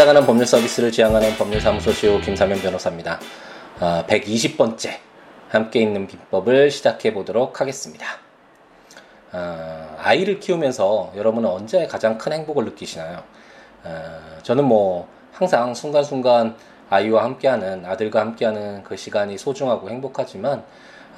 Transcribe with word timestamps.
찾아가는 0.00 0.24
법률 0.24 0.46
서비스를 0.46 0.90
지향하는 0.90 1.36
법률사무소 1.36 1.92
CEO 1.92 2.22
김사면 2.22 2.58
변호사입니다. 2.60 3.20
어, 3.80 4.02
120번째 4.08 4.96
함께 5.50 5.80
있는 5.80 6.06
비법을 6.06 6.70
시작해 6.70 7.12
보도록 7.12 7.60
하겠습니다. 7.60 8.06
어, 9.30 9.96
아이를 9.98 10.40
키우면서 10.40 11.12
여러분은 11.16 11.50
언제 11.50 11.86
가장 11.86 12.16
큰 12.16 12.32
행복을 12.32 12.64
느끼시나요? 12.64 13.22
어, 13.84 14.20
저는 14.42 14.64
뭐 14.64 15.06
항상 15.32 15.74
순간순간 15.74 16.56
아이와 16.88 17.22
함께하는 17.22 17.84
아들과 17.84 18.20
함께하는 18.20 18.82
그 18.84 18.96
시간이 18.96 19.36
소중하고 19.36 19.90
행복하지만 19.90 20.64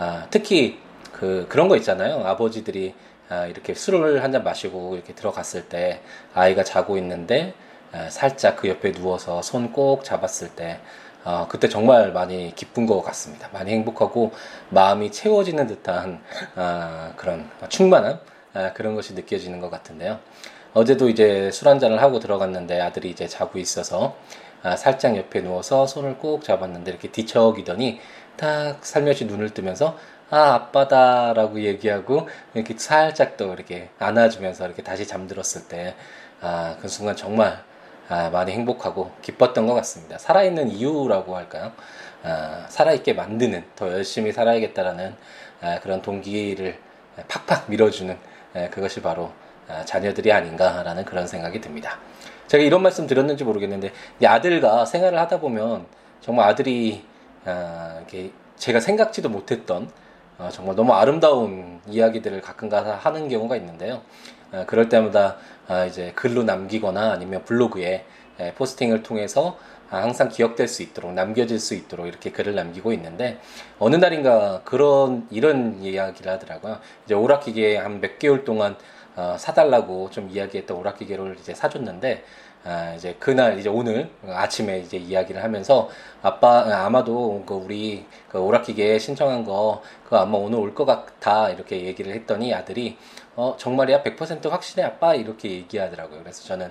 아, 0.00 0.26
특히 0.28 0.80
그 1.12 1.46
그런 1.48 1.68
거 1.68 1.76
있잖아요. 1.76 2.26
아버지들이 2.26 2.94
아, 3.28 3.46
이렇게 3.46 3.74
술을 3.74 4.24
한 4.24 4.32
잔 4.32 4.42
마시고 4.42 4.96
이렇게 4.96 5.14
들어갔을 5.14 5.68
때 5.68 6.00
아이가 6.34 6.64
자고 6.64 6.98
있는데 6.98 7.54
아, 7.54 7.70
살짝 8.10 8.56
그 8.56 8.68
옆에 8.68 8.92
누워서 8.92 9.42
손 9.42 9.72
꼭 9.72 10.04
잡았을 10.04 10.50
때 10.50 10.80
어, 11.24 11.46
그때 11.48 11.68
정말 11.68 12.12
많이 12.12 12.52
기쁜 12.54 12.86
것 12.86 13.00
같습니다. 13.02 13.48
많이 13.52 13.72
행복하고 13.72 14.32
마음이 14.70 15.12
채워지는 15.12 15.66
듯한 15.68 16.20
아, 16.56 17.12
그런 17.16 17.48
충만함 17.68 18.18
아, 18.54 18.72
그런 18.72 18.94
것이 18.96 19.14
느껴지는 19.14 19.60
것 19.60 19.70
같은데요. 19.70 20.18
어제도 20.74 21.08
이제 21.08 21.50
술 21.52 21.68
한잔을 21.68 22.02
하고 22.02 22.18
들어갔는데 22.18 22.80
아들이 22.80 23.10
이제 23.10 23.28
자고 23.28 23.58
있어서 23.58 24.16
아, 24.62 24.76
살짝 24.76 25.16
옆에 25.16 25.42
누워서 25.42 25.86
손을 25.86 26.18
꼭 26.18 26.42
잡았는데 26.44 26.90
이렇게 26.90 27.10
뒤척이더니 27.12 28.00
딱 28.36 28.84
살며시 28.84 29.26
눈을 29.26 29.50
뜨면서 29.50 29.96
아 30.30 30.54
아빠다라고 30.54 31.60
얘기하고 31.62 32.26
이렇게 32.54 32.74
살짝 32.76 33.36
또 33.36 33.52
이렇게 33.52 33.90
안아주면서 33.98 34.66
이렇게 34.66 34.82
다시 34.82 35.06
잠들었을 35.06 35.68
때아그 35.68 36.88
순간 36.88 37.14
정말 37.16 37.48
아, 37.48 37.71
많이 38.30 38.52
행복하고 38.52 39.10
기뻤던 39.22 39.66
것 39.66 39.74
같습니다. 39.74 40.18
살아있는 40.18 40.70
이유라고 40.70 41.36
할까요? 41.36 41.72
아, 42.22 42.66
살아있게 42.68 43.14
만드는 43.14 43.64
더 43.76 43.90
열심히 43.92 44.32
살아야겠다라는 44.32 45.14
아, 45.60 45.80
그런 45.80 46.02
동기를 46.02 46.78
팍팍 47.28 47.70
밀어주는 47.70 48.16
아, 48.54 48.68
그것이 48.70 49.02
바로 49.02 49.30
아, 49.68 49.84
자녀들이 49.84 50.32
아닌가라는 50.32 51.04
그런 51.04 51.26
생각이 51.26 51.60
듭니다. 51.60 51.98
제가 52.48 52.62
이런 52.62 52.82
말씀 52.82 53.06
드렸는지 53.06 53.44
모르겠는데 53.44 53.92
아들과 54.24 54.84
생활을 54.84 55.18
하다 55.18 55.40
보면 55.40 55.86
정말 56.20 56.48
아들이 56.48 57.04
아, 57.44 58.00
제가 58.56 58.80
생각지도 58.80 59.28
못했던 59.28 59.90
어, 60.38 60.48
정말 60.50 60.74
너무 60.74 60.92
아름다운 60.92 61.80
이야기들을 61.86 62.40
가끔가다 62.40 62.96
하는 62.96 63.28
경우가 63.28 63.56
있는데요. 63.56 64.02
어, 64.50 64.64
그럴 64.66 64.88
때마다 64.88 65.28
어, 65.28 65.36
이제 65.88 66.12
글로 66.14 66.42
남기거나 66.42 67.12
아니면 67.12 67.44
블로그에 67.44 68.04
포스팅을 68.56 69.02
통해서 69.02 69.58
항상 69.88 70.28
기억될 70.30 70.68
수 70.68 70.82
있도록 70.82 71.12
남겨질 71.12 71.58
수 71.60 71.74
있도록 71.74 72.06
이렇게 72.06 72.30
글을 72.32 72.54
남기고 72.54 72.92
있는데 72.94 73.38
어느 73.78 73.96
날인가 73.96 74.62
그런 74.64 75.26
이런 75.30 75.82
이야기를 75.82 76.32
하더라고요. 76.32 76.78
이제 77.04 77.14
오락기계 77.14 77.76
한 77.76 78.00
몇 78.00 78.18
개월 78.18 78.44
동안 78.44 78.76
어, 79.14 79.36
사달라고 79.38 80.08
좀 80.10 80.30
이야기했던 80.30 80.74
오락기계를 80.78 81.36
이제 81.38 81.54
사줬는데 81.54 82.24
아, 82.64 82.94
이제 82.96 83.16
그날 83.18 83.58
이제 83.58 83.68
오늘 83.68 84.08
아침에 84.26 84.78
이제 84.78 84.96
이야기를 84.96 85.42
하면서 85.42 85.90
아빠 86.22 86.60
아마도 86.86 87.42
그 87.44 87.52
우리 87.54 88.06
그 88.30 88.38
오락기계 88.38 88.98
신청한 88.98 89.44
거 89.44 89.82
그거 90.04 90.18
아마 90.18 90.38
오늘 90.38 90.58
올 90.58 90.74
것 90.74 90.86
같아 90.86 91.50
이렇게 91.50 91.82
얘기를 91.84 92.14
했더니 92.14 92.54
아들이 92.54 92.96
어 93.34 93.56
정말이야 93.58 94.02
100% 94.02 94.48
확신해 94.50 94.86
아빠 94.86 95.14
이렇게 95.14 95.50
얘기하더라고요. 95.50 96.20
그래서 96.20 96.44
저는 96.44 96.70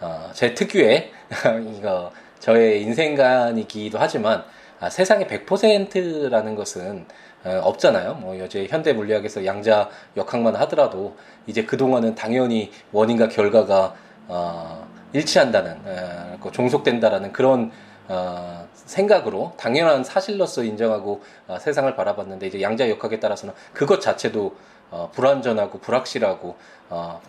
어, 0.00 0.30
제 0.32 0.54
특유의 0.54 1.10
이거 1.78 2.12
저의 2.38 2.82
인생관이기도 2.82 3.98
하지만 3.98 4.44
아, 4.80 4.90
세상에 4.90 5.26
100%라는 5.26 6.56
것은 6.56 7.06
어, 7.44 7.60
없잖아요. 7.64 8.14
뭐 8.14 8.38
여제 8.38 8.66
현대 8.66 8.92
물리학에서 8.92 9.46
양자 9.46 9.88
역학만 10.16 10.56
하더라도 10.56 11.16
이제 11.46 11.64
그 11.64 11.76
동안은 11.76 12.14
당연히 12.14 12.72
원인과 12.90 13.28
결과가 13.28 13.94
어, 14.28 14.88
일치한다는 15.12 15.72
에, 15.86 16.38
그 16.42 16.50
종속된다라는 16.50 17.32
그런 17.32 17.70
어, 18.08 18.66
생각으로 18.74 19.52
당연한 19.56 20.04
사실로서 20.04 20.64
인정하고 20.64 21.22
어, 21.46 21.58
세상을 21.60 21.94
바라봤는데 21.94 22.48
이제 22.48 22.60
양자 22.60 22.88
역학에 22.90 23.20
따라서는 23.20 23.54
그것 23.72 24.00
자체도 24.00 24.54
어, 24.92 25.10
불완전하고 25.12 25.80
불확실하고 25.80 26.56
어, 26.90 27.20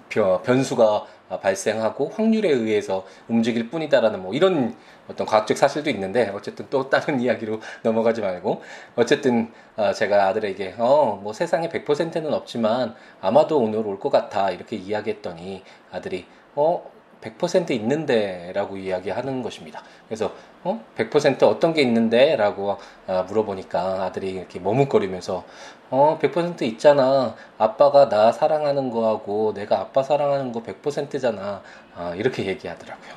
변수가 0.44 1.06
발생하고 1.42 2.10
확률에 2.10 2.50
의해서 2.50 3.06
움직일 3.28 3.70
뿐이다라는 3.72 4.22
뭐 4.22 4.34
이런 4.36 4.76
어떤 5.10 5.26
과학적 5.26 5.58
사실도 5.58 5.90
있는데 5.90 6.30
어쨌든 6.36 6.68
또 6.70 6.90
다른 6.90 7.20
이야기로 7.22 7.60
넘어가지 7.82 8.22
말고. 8.22 8.62
어쨌든 8.96 9.52
어, 9.76 9.92
제가 9.94 10.28
아들에게 10.28 10.76
어 10.78 11.20
뭐 11.24 11.34
세상에 11.34 11.70
100%는 11.70 12.34
없지만 12.34 12.96
아마도 13.22 13.60
오늘 13.60 13.80
올 13.88 13.98
것 14.00 14.12
같아 14.12 14.52
이렇게 14.52 14.76
이야기했더니 14.76 15.64
아들이 15.92 16.26
어 16.56 16.84
100% 17.24 17.72
있는데라고 17.72 18.78
이야기하는 18.78 19.42
것입니다. 19.42 19.82
그래서 20.08 20.32
어? 20.64 20.84
100% 20.98 21.44
어떤 21.44 21.74
게 21.74 21.82
있는데라고 21.82 22.78
아, 23.08 23.24
물어보니까 23.24 24.04
아들이 24.04 24.32
이렇게 24.32 24.60
머뭇거리면서 24.60 25.44
어, 25.90 26.18
100% 26.22 26.64
있잖아. 26.64 27.36
아빠가 27.58 28.10
나 28.10 28.32
사랑하는 28.32 28.90
거하고 28.90 29.54
내가 29.54 29.80
아빠 29.80 30.02
사랑하는 30.02 30.52
거 30.52 30.64
100%잖아. 30.64 31.62
아, 31.96 32.16
이렇게 32.16 32.46
얘기하더라고요. 32.46 33.14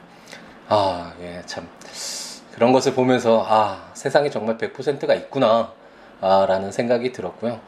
아, 0.68 1.14
예, 1.20 1.42
참. 1.46 1.68
그런 2.52 2.72
것을 2.72 2.94
보면서, 2.94 3.44
아, 3.46 3.90
세상에 3.94 4.28
정말 4.30 4.58
100%가 4.58 5.14
있구나. 5.14 5.72
아, 6.20 6.46
라는 6.46 6.72
생각이 6.72 7.12
들었고요. 7.12 7.60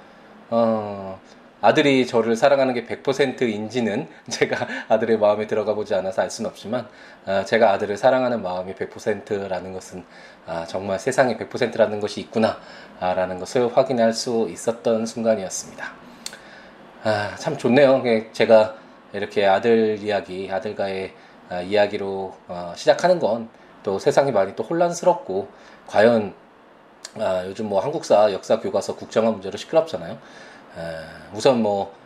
어, 0.51 1.21
아들이 1.61 2.07
저를 2.07 2.37
사랑하는 2.37 2.75
게 2.75 2.87
100%인지는 2.87 4.09
제가 4.31 4.67
아들의 4.89 5.19
마음에 5.19 5.47
들어가 5.47 5.75
보지 5.75 5.95
않아서 5.95 6.23
알 6.23 6.31
수는 6.31 6.51
없지만 6.51 6.89
아, 7.27 7.45
제가 7.45 7.73
아들을 7.73 7.97
사랑하는 7.97 8.43
마음이 8.43 8.75
100%라는 8.75 9.73
것은 9.73 10.05
아, 10.47 10.65
정말 10.67 10.99
세상에 10.99 11.37
100%라는 11.37 12.01
것이 12.01 12.21
있구나라는 12.21 13.39
것을 13.39 13.77
확인할 13.77 14.13
수 14.13 14.49
있었던 14.51 15.07
순간이었습니다. 15.07 15.93
아, 17.05 17.35
참 17.39 17.57
좋네요. 17.57 18.03
제가 18.33 18.77
이렇게 19.13 19.47
아들 19.47 19.99
이야기, 20.01 20.51
아들과의 20.51 21.13
이야기로 21.65 22.37
어, 22.49 22.73
시작하는 22.77 23.19
건 23.19 23.49
또 23.89 23.99
세상이 23.99 24.33
많이 24.33 24.55
또 24.55 24.63
혼란스럽고 24.65 25.49
과연 25.87 26.35
요즘 27.47 27.71
뭐 27.71 27.81
한국사 27.81 28.33
역사 28.33 28.61
교과서 28.61 28.97
국정화 28.97 29.31
문제로 29.31 29.57
시끄럽잖아요. 29.57 30.19
우선 31.35 31.63
뭐 31.63 31.99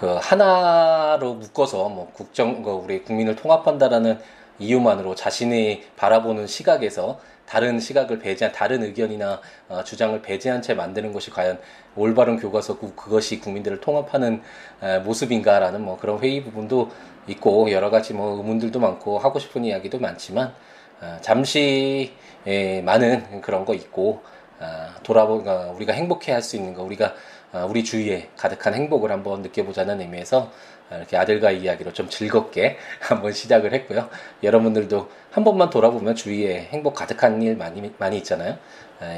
그 0.00 0.16
하나로 0.18 1.34
묶어서 1.34 1.90
뭐 1.90 2.10
국정 2.14 2.62
그 2.62 2.70
우리 2.70 3.02
국민을 3.02 3.36
통합한다라는 3.36 4.18
이유만으로 4.58 5.14
자신이 5.14 5.82
바라보는 5.96 6.46
시각에서 6.46 7.20
다른 7.46 7.78
시각을 7.80 8.18
배제한 8.18 8.52
다른 8.54 8.82
의견이나 8.82 9.42
어, 9.68 9.84
주장을 9.84 10.22
배제한 10.22 10.62
채 10.62 10.72
만드는 10.72 11.12
것이 11.12 11.30
과연 11.30 11.58
올바른 11.96 12.38
교과서 12.38 12.78
그것이 12.78 13.40
국민들을 13.40 13.80
통합하는 13.80 14.40
에, 14.82 14.98
모습인가라는 15.00 15.84
뭐 15.84 15.98
그런 15.98 16.18
회의 16.20 16.42
부분도 16.44 16.90
있고 17.26 17.70
여러 17.70 17.90
가지 17.90 18.14
뭐 18.14 18.36
의문들도 18.38 18.78
많고 18.78 19.18
하고 19.18 19.38
싶은 19.38 19.64
이야기도 19.66 19.98
많지만 19.98 20.54
어, 21.02 21.18
잠시 21.20 22.14
에, 22.46 22.80
많은 22.82 23.40
그런 23.42 23.66
거 23.66 23.74
있고 23.74 24.22
어, 24.60 24.86
돌아보 25.02 25.42
어, 25.44 25.72
우리가 25.76 25.92
행복해 25.92 26.32
할 26.32 26.42
수 26.42 26.56
있는 26.56 26.72
거 26.74 26.82
우리가 26.84 27.06
어, 27.06 27.39
우리 27.68 27.82
주위에 27.82 28.30
가득한 28.36 28.74
행복을 28.74 29.10
한번 29.10 29.42
느껴보자는 29.42 30.00
의미에서 30.00 30.50
이렇게 30.92 31.16
아들과의 31.16 31.60
이야기로 31.60 31.92
좀 31.92 32.08
즐겁게 32.08 32.76
한번 33.00 33.32
시작을 33.32 33.72
했고요. 33.74 34.08
여러분들도 34.42 35.08
한 35.30 35.44
번만 35.44 35.70
돌아보면 35.70 36.14
주위에 36.14 36.68
행복 36.70 36.94
가득한 36.94 37.42
일 37.42 37.56
많이 37.56 37.92
많이 37.98 38.16
있잖아요. 38.18 38.56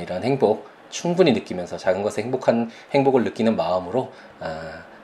이런 0.02 0.23
행복 0.23 0.69
충분히 0.90 1.32
느끼면서 1.32 1.76
작은 1.76 2.02
것에 2.02 2.23
행복한 2.23 2.70
행복을 2.93 3.25
느끼는 3.25 3.56
마음으로 3.56 4.12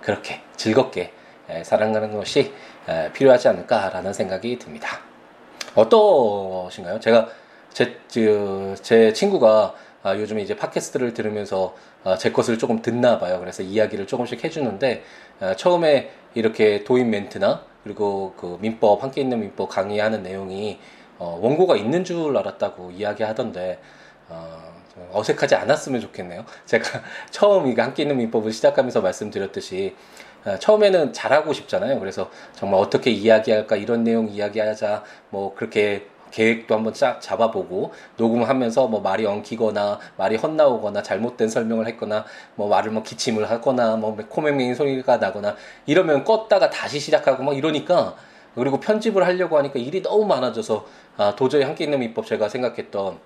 그렇게 0.02 0.40
즐겁게 0.56 1.12
살아가는 1.62 2.12
것이 2.12 2.52
필요하지 3.14 3.48
않을까라는 3.48 4.12
생각이 4.12 4.58
듭니다. 4.58 5.00
어떠신가요? 5.74 7.00
제가 7.00 7.28
제, 7.72 7.98
제 8.08 9.12
친구가 9.12 9.74
아, 10.02 10.16
요즘에 10.16 10.42
이제 10.42 10.56
팟캐스트를 10.56 11.12
들으면서 11.14 11.74
아, 12.04 12.16
제 12.16 12.30
것을 12.30 12.58
조금 12.58 12.82
듣나 12.82 13.18
봐요. 13.18 13.40
그래서 13.40 13.62
이야기를 13.62 14.06
조금씩 14.06 14.44
해주는데 14.44 15.02
아, 15.40 15.56
처음에 15.56 16.10
이렇게 16.34 16.84
도입 16.84 17.06
멘트나 17.06 17.64
그리고 17.82 18.34
그 18.36 18.58
민법 18.60 19.02
함께 19.02 19.20
있는 19.20 19.40
민법 19.40 19.68
강의하는 19.68 20.22
내용이 20.22 20.78
어, 21.18 21.38
원고가 21.42 21.76
있는 21.76 22.04
줄 22.04 22.36
알았다고 22.36 22.92
이야기하던데 22.92 23.80
어, 24.28 24.78
어색하지 25.12 25.54
않았으면 25.56 26.00
좋겠네요. 26.00 26.44
제가 26.66 27.02
처음 27.30 27.66
이거 27.66 27.82
함께 27.82 28.02
있는 28.02 28.16
민법을 28.18 28.52
시작하면서 28.52 29.00
말씀드렸듯이 29.00 29.96
아, 30.44 30.58
처음에는 30.58 31.12
잘하고 31.12 31.52
싶잖아요. 31.52 31.98
그래서 31.98 32.30
정말 32.54 32.80
어떻게 32.80 33.10
이야기할까 33.10 33.76
이런 33.76 34.04
내용 34.04 34.28
이야기하자 34.28 35.02
뭐 35.30 35.54
그렇게 35.54 36.06
계획도 36.30 36.74
한번 36.74 36.94
쫙 36.94 37.20
잡아보고 37.20 37.92
녹음하면서 38.16 38.88
뭐 38.88 39.00
말이 39.00 39.26
엉키거나 39.26 39.98
말이 40.16 40.36
헛나오거나 40.36 41.02
잘못된 41.02 41.48
설명을 41.48 41.86
했거나 41.88 42.24
뭐 42.54 42.68
말을 42.68 42.92
뭐 42.92 43.02
기침을 43.02 43.50
하거나 43.50 43.96
뭐 43.96 44.16
코맹맹이 44.16 44.74
소리가 44.74 45.18
나거나 45.18 45.56
이러면 45.86 46.24
껐다가 46.24 46.70
다시 46.70 47.00
시작하고 47.00 47.42
막 47.42 47.56
이러니까 47.56 48.14
그리고 48.54 48.80
편집을 48.80 49.24
하려고 49.24 49.56
하니까 49.58 49.78
일이 49.78 50.02
너무 50.02 50.26
많아져서 50.26 50.86
아, 51.16 51.36
도저히 51.36 51.62
함께 51.62 51.84
있는 51.84 52.00
민법 52.00 52.26
제가 52.26 52.48
생각했던 52.48 53.18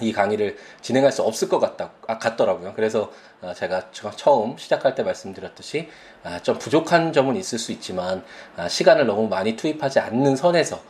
이 0.00 0.12
강의를 0.12 0.56
진행할 0.80 1.12
수 1.12 1.22
없을 1.22 1.48
것 1.48 1.60
같다, 1.60 1.92
아, 2.08 2.18
같더라고요. 2.18 2.72
그래서 2.74 3.12
어, 3.40 3.52
제가 3.54 3.90
처음 3.90 4.56
시작할 4.56 4.94
때 4.94 5.02
말씀드렸듯이 5.02 5.88
아, 6.24 6.40
좀 6.40 6.58
부족한 6.58 7.12
점은 7.12 7.36
있을 7.36 7.58
수 7.58 7.70
있지만 7.72 8.24
아, 8.56 8.68
시간을 8.68 9.06
너무 9.06 9.28
많이 9.28 9.54
투입하지 9.54 10.00
않는 10.00 10.34
선에서 10.36 10.80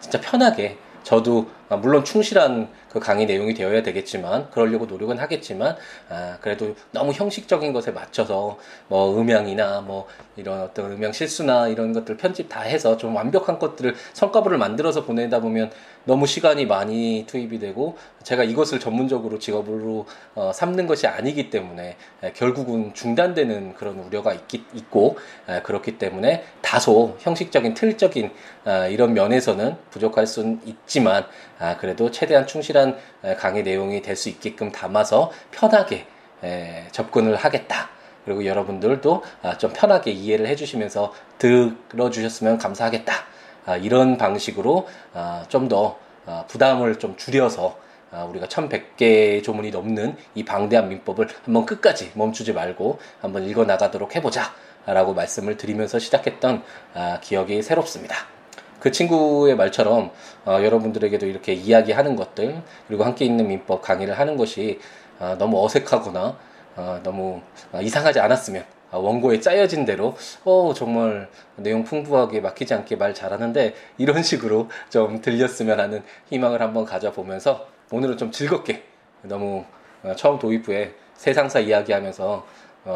진짜 0.00 0.20
편하게. 0.20 0.78
저도 1.02 1.48
물론 1.68 2.04
충실한 2.04 2.68
그 2.94 3.00
강의 3.00 3.26
내용이 3.26 3.54
되어야 3.54 3.82
되겠지만 3.82 4.50
그러려고 4.50 4.86
노력은 4.86 5.18
하겠지만 5.18 5.76
아, 6.08 6.38
그래도 6.40 6.76
너무 6.92 7.10
형식적인 7.10 7.72
것에 7.72 7.90
맞춰서 7.90 8.56
뭐 8.86 9.18
음향이나 9.18 9.80
뭐 9.80 10.06
이런 10.36 10.60
어떤 10.60 10.92
음향 10.92 11.12
실수나 11.12 11.68
이런 11.68 11.92
것들 11.92 12.16
편집 12.16 12.48
다 12.48 12.60
해서 12.60 12.96
좀 12.96 13.16
완벽한 13.16 13.58
것들을 13.58 13.96
성과물을 14.12 14.58
만들어서 14.58 15.04
보내다 15.04 15.40
보면 15.40 15.72
너무 16.04 16.26
시간이 16.26 16.66
많이 16.66 17.24
투입이 17.26 17.58
되고 17.58 17.96
제가 18.22 18.44
이것을 18.44 18.78
전문적으로 18.78 19.38
직업으로 19.38 20.06
어, 20.34 20.52
삼는 20.54 20.86
것이 20.86 21.06
아니기 21.06 21.50
때문에 21.50 21.96
에, 22.22 22.32
결국은 22.32 22.94
중단되는 22.94 23.74
그런 23.74 23.98
우려가 23.98 24.32
있기, 24.34 24.64
있고 24.74 25.16
에, 25.48 25.62
그렇기 25.62 25.98
때문에 25.98 26.44
다소 26.60 27.16
형식적인 27.20 27.74
틀적인 27.74 28.30
아, 28.64 28.86
이런 28.86 29.14
면에서는 29.14 29.76
부족할 29.90 30.26
수는 30.26 30.60
있지만 30.64 31.26
아, 31.58 31.76
그래도 31.76 32.10
최대한 32.10 32.46
충실한 32.46 32.96
강의 33.38 33.62
내용이 33.62 34.02
될 34.02 34.16
수 34.16 34.28
있게끔 34.28 34.70
담아서 34.72 35.30
편하게 35.50 36.06
에, 36.42 36.86
접근을 36.92 37.36
하겠다. 37.36 37.90
그리고 38.24 38.44
여러분들도 38.46 39.22
아, 39.42 39.58
좀 39.58 39.72
편하게 39.74 40.12
이해를 40.12 40.46
해주시면서 40.48 41.12
들어주셨으면 41.38 42.58
감사하겠다. 42.58 43.12
아, 43.66 43.76
이런 43.76 44.16
방식으로 44.16 44.88
아, 45.12 45.44
좀더 45.48 45.98
아, 46.26 46.44
부담을 46.48 46.98
좀 46.98 47.16
줄여서 47.16 47.76
아, 48.12 48.24
우리가 48.24 48.46
1100개 48.46 49.42
조문이 49.42 49.70
넘는 49.70 50.16
이 50.34 50.44
방대한 50.44 50.88
민법을 50.88 51.28
한번 51.44 51.66
끝까지 51.66 52.12
멈추지 52.14 52.52
말고 52.52 52.98
한번 53.20 53.44
읽어 53.44 53.64
나가도록 53.64 54.14
해보자. 54.16 54.52
라고 54.86 55.14
말씀을 55.14 55.56
드리면서 55.56 55.98
시작했던 55.98 56.62
아, 56.92 57.18
기억이 57.22 57.62
새롭습니다. 57.62 58.33
그 58.84 58.90
친구의 58.90 59.56
말처럼 59.56 60.10
어, 60.44 60.58
여러분들에게도 60.62 61.24
이렇게 61.24 61.54
이야기하는 61.54 62.16
것들 62.16 62.62
그리고 62.86 63.04
함께 63.04 63.24
있는 63.24 63.48
민법 63.48 63.80
강의를 63.80 64.18
하는 64.18 64.36
것이 64.36 64.78
어, 65.18 65.36
너무 65.38 65.64
어색하거나 65.64 66.36
어, 66.76 67.00
너무 67.02 67.40
이상하지 67.80 68.20
않았으면 68.20 68.62
원고에 68.90 69.40
짜여진 69.40 69.86
대로 69.86 70.14
어 70.44 70.72
정말 70.76 71.28
내용 71.56 71.82
풍부하게 71.82 72.40
막히지 72.42 72.74
않게 72.74 72.96
말 72.96 73.14
잘하는데 73.14 73.74
이런 73.96 74.22
식으로 74.22 74.68
좀 74.90 75.20
들렸으면 75.20 75.80
하는 75.80 76.02
희망을 76.26 76.60
한번 76.60 76.84
가져보면서 76.84 77.66
오늘은 77.90 78.18
좀 78.18 78.30
즐겁게 78.30 78.84
너무 79.22 79.64
처음 80.16 80.38
도입부에 80.38 80.94
세상사 81.14 81.58
이야기하면서 81.60 82.46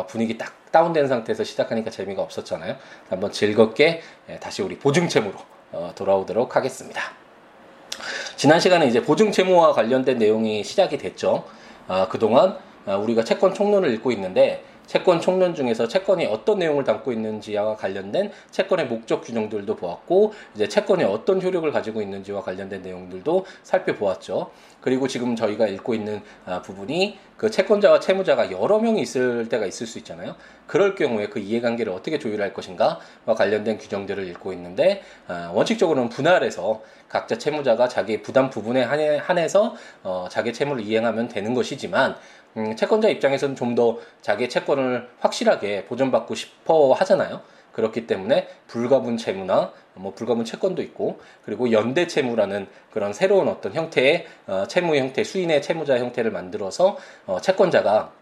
분위기 0.06 0.38
딱 0.38 0.70
다운된 0.70 1.08
상태에서 1.08 1.42
시작하니까 1.42 1.90
재미가 1.90 2.22
없었잖아요. 2.22 2.76
한번 3.08 3.32
즐겁게 3.32 4.02
예, 4.28 4.38
다시 4.38 4.62
우리 4.62 4.78
보증체무로 4.78 5.57
어, 5.72 5.92
돌아오도록 5.94 6.56
하겠습니다. 6.56 7.02
지난 8.36 8.60
시간에 8.60 8.86
이제 8.86 9.02
보증 9.02 9.32
채무와 9.32 9.72
관련된 9.72 10.18
내용이 10.18 10.64
시작이 10.64 10.96
됐죠. 10.98 11.44
아, 11.88 12.08
그동안 12.08 12.56
아, 12.86 12.96
우리가 12.96 13.24
채권 13.24 13.52
총론을 13.52 13.92
읽고 13.94 14.12
있는데 14.12 14.64
채권 14.88 15.20
총론 15.20 15.54
중에서 15.54 15.86
채권이 15.86 16.24
어떤 16.26 16.58
내용을 16.58 16.82
담고 16.82 17.12
있는지와 17.12 17.76
관련된 17.76 18.32
채권의 18.50 18.86
목적 18.86 19.20
규정들도 19.20 19.76
보았고 19.76 20.32
이제 20.54 20.66
채권이 20.66 21.04
어떤 21.04 21.42
효력을 21.42 21.70
가지고 21.70 22.00
있는지와 22.00 22.40
관련된 22.40 22.80
내용들도 22.80 23.44
살펴보았죠. 23.62 24.50
그리고 24.80 25.06
지금 25.06 25.36
저희가 25.36 25.66
읽고 25.66 25.94
있는 25.94 26.22
아, 26.46 26.62
부분이 26.62 27.18
그 27.36 27.50
채권자와 27.50 28.00
채무자가 28.00 28.50
여러 28.50 28.78
명이 28.78 29.02
있을 29.02 29.48
때가 29.50 29.66
있을 29.66 29.86
수 29.86 29.98
있잖아요. 29.98 30.34
그럴 30.66 30.94
경우에 30.94 31.28
그 31.28 31.38
이해관계를 31.38 31.92
어떻게 31.92 32.18
조율할 32.18 32.54
것인가와 32.54 32.98
관련된 33.36 33.76
규정들을 33.76 34.26
읽고 34.28 34.54
있는데 34.54 35.02
아, 35.26 35.50
원칙적으로는 35.54 36.08
분할해서 36.08 36.82
각자 37.08 37.38
채무자가 37.38 37.88
자기 37.88 38.22
부담 38.22 38.50
부분에 38.50 38.82
한해서 38.82 39.74
어, 40.02 40.26
자기 40.30 40.52
채무를 40.52 40.84
이행하면 40.84 41.28
되는 41.28 41.54
것이지만 41.54 42.16
음, 42.56 42.74
채권자 42.76 43.08
입장에서는 43.08 43.54
좀 43.56 43.74
더 43.74 43.98
자기의 44.22 44.48
채권을 44.48 45.08
확실하게 45.20 45.84
보존받고 45.84 46.34
싶어 46.34 46.92
하잖아요. 46.94 47.42
그렇기 47.72 48.06
때문에 48.08 48.48
불가분 48.66 49.16
채무나 49.16 49.72
뭐 49.94 50.12
불가분 50.14 50.44
채권도 50.44 50.82
있고 50.82 51.20
그리고 51.44 51.70
연대 51.70 52.06
채무라는 52.08 52.66
그런 52.92 53.12
새로운 53.12 53.46
어떤 53.48 53.72
형태의 53.74 54.26
어, 54.48 54.64
채무 54.68 54.96
형태 54.96 55.22
수인의 55.22 55.62
채무자 55.62 55.98
형태를 55.98 56.30
만들어서 56.32 56.96
어, 57.26 57.40
채권자가 57.40 58.12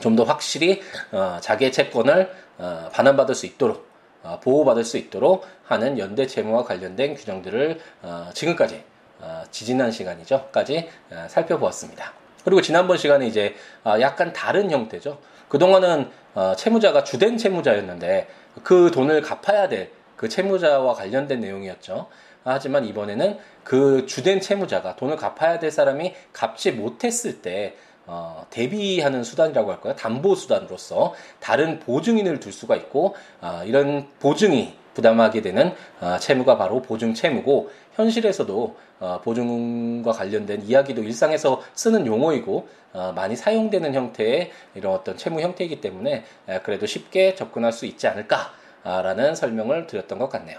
좀 0.00 0.16
더 0.16 0.24
확실히 0.24 0.82
어, 1.12 1.38
자기의 1.40 1.72
채권을 1.72 2.30
어, 2.58 2.88
반환받을 2.92 3.34
수 3.34 3.46
있도록 3.46 3.86
어, 4.22 4.40
보호받을 4.42 4.84
수 4.84 4.98
있도록 4.98 5.46
하는 5.64 5.98
연대 5.98 6.26
채무와 6.26 6.64
관련된 6.64 7.14
규정들을 7.14 7.80
어, 8.02 8.30
지금까지 8.34 8.82
어, 9.20 9.44
지지난 9.50 9.90
시간이죠.까지 9.92 10.88
어, 11.10 11.26
살펴보았습니다. 11.28 12.23
그리고 12.44 12.60
지난번 12.60 12.96
시간에 12.98 13.26
이제 13.26 13.54
아, 13.82 14.00
약간 14.00 14.32
다른 14.32 14.70
형태죠. 14.70 15.18
그동안은 15.48 16.10
어, 16.34 16.54
채무자가 16.56 17.04
주된 17.04 17.38
채무자였는데 17.38 18.28
그 18.62 18.90
돈을 18.92 19.22
갚아야 19.22 19.68
될 19.68 19.90
그 20.16 20.28
채무자와 20.28 20.94
관련된 20.94 21.40
내용이었죠. 21.40 22.06
하지만 22.44 22.84
이번에는 22.84 23.38
그 23.62 24.06
주된 24.06 24.40
채무자가 24.40 24.96
돈을 24.96 25.16
갚아야 25.16 25.58
될 25.58 25.70
사람이 25.70 26.14
갚지 26.32 26.72
못했을 26.72 27.40
때 27.40 27.76
어, 28.06 28.46
대비하는 28.50 29.24
수단이라고 29.24 29.72
할까요? 29.72 29.96
담보 29.96 30.34
수단으로서 30.34 31.14
다른 31.40 31.78
보증인을 31.80 32.38
둘 32.38 32.52
수가 32.52 32.76
있고 32.76 33.14
어, 33.40 33.62
이런 33.64 34.08
보증이 34.20 34.74
부담하게 34.92 35.40
되는 35.40 35.74
어, 36.00 36.18
채무가 36.18 36.58
바로 36.58 36.82
보증 36.82 37.14
채무고 37.14 37.70
현실에서도 37.94 38.76
어, 39.00 39.20
보증과 39.22 40.12
관련된 40.12 40.62
이야기도 40.62 41.02
일상에서 41.02 41.62
쓰는 41.74 42.06
용어이고 42.06 42.68
어, 42.92 43.12
많이 43.14 43.36
사용되는 43.36 43.94
형태의 43.94 44.50
이런 44.74 44.92
어떤 44.92 45.16
채무 45.16 45.40
형태이기 45.40 45.80
때문에 45.80 46.24
그래도 46.62 46.86
쉽게 46.86 47.34
접근할 47.34 47.72
수 47.72 47.86
있지 47.86 48.06
않을까라는 48.06 49.34
설명을 49.34 49.86
드렸던 49.86 50.18
것 50.18 50.28
같네요. 50.28 50.58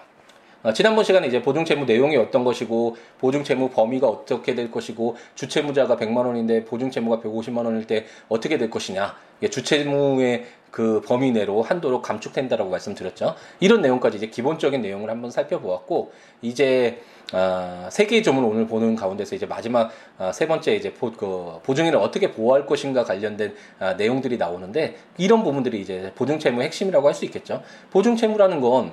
어, 0.66 0.74
지난번 0.74 1.04
시간에 1.04 1.28
이제 1.28 1.44
보증채무 1.44 1.86
내용이 1.86 2.18
어떤 2.18 2.44
것이고 2.44 2.98
보증채무 3.20 3.70
범위가 3.70 4.08
어떻게 4.08 4.56
될 4.56 4.72
것이고 4.72 5.16
주채무자가 5.36 5.96
100만 5.96 6.26
원인데 6.26 6.66
보증채무가 6.66 7.22
150만 7.22 7.66
원일 7.66 7.86
때 7.86 8.06
어떻게 8.30 8.58
될 8.58 8.72
것이냐 8.72 9.16
주채무의 9.48 10.46
그 10.76 11.00
범위 11.00 11.32
내로 11.32 11.62
한도로 11.62 12.02
감축된다라고 12.02 12.70
말씀드렸죠. 12.70 13.36
이런 13.62 13.80
내용까지 13.80 14.18
이제 14.18 14.28
기본적인 14.28 14.82
내용을 14.82 15.10
한번 15.10 15.32
살펴보았고 15.32 16.12
이제 16.42 17.02
아, 17.32 17.88
세 17.90 18.06
개의 18.06 18.22
점을 18.24 18.44
오늘 18.44 18.68
보는 18.68 18.98
가운데서 18.98 19.38
이제 19.38 19.46
마지막 19.46 19.92
아, 20.18 20.34
세 20.34 20.50
번째 20.50 20.76
이제 20.76 20.94
보, 20.94 21.14
그 21.14 21.62
보증인을 21.64 21.98
어떻게 21.98 22.34
보호할 22.34 22.66
것인가 22.66 23.06
관련된 23.06 23.56
아, 23.80 23.94
내용들이 23.94 24.38
나오는데 24.38 24.98
이런 25.18 25.46
부분들이 25.46 25.80
이제 25.80 26.12
보증 26.14 26.40
채무의 26.40 26.66
핵심이라고 26.66 27.08
할 27.08 27.14
수 27.14 27.24
있겠죠. 27.24 27.64
보증 27.92 28.18
채무라는 28.18 28.60
건 28.60 28.92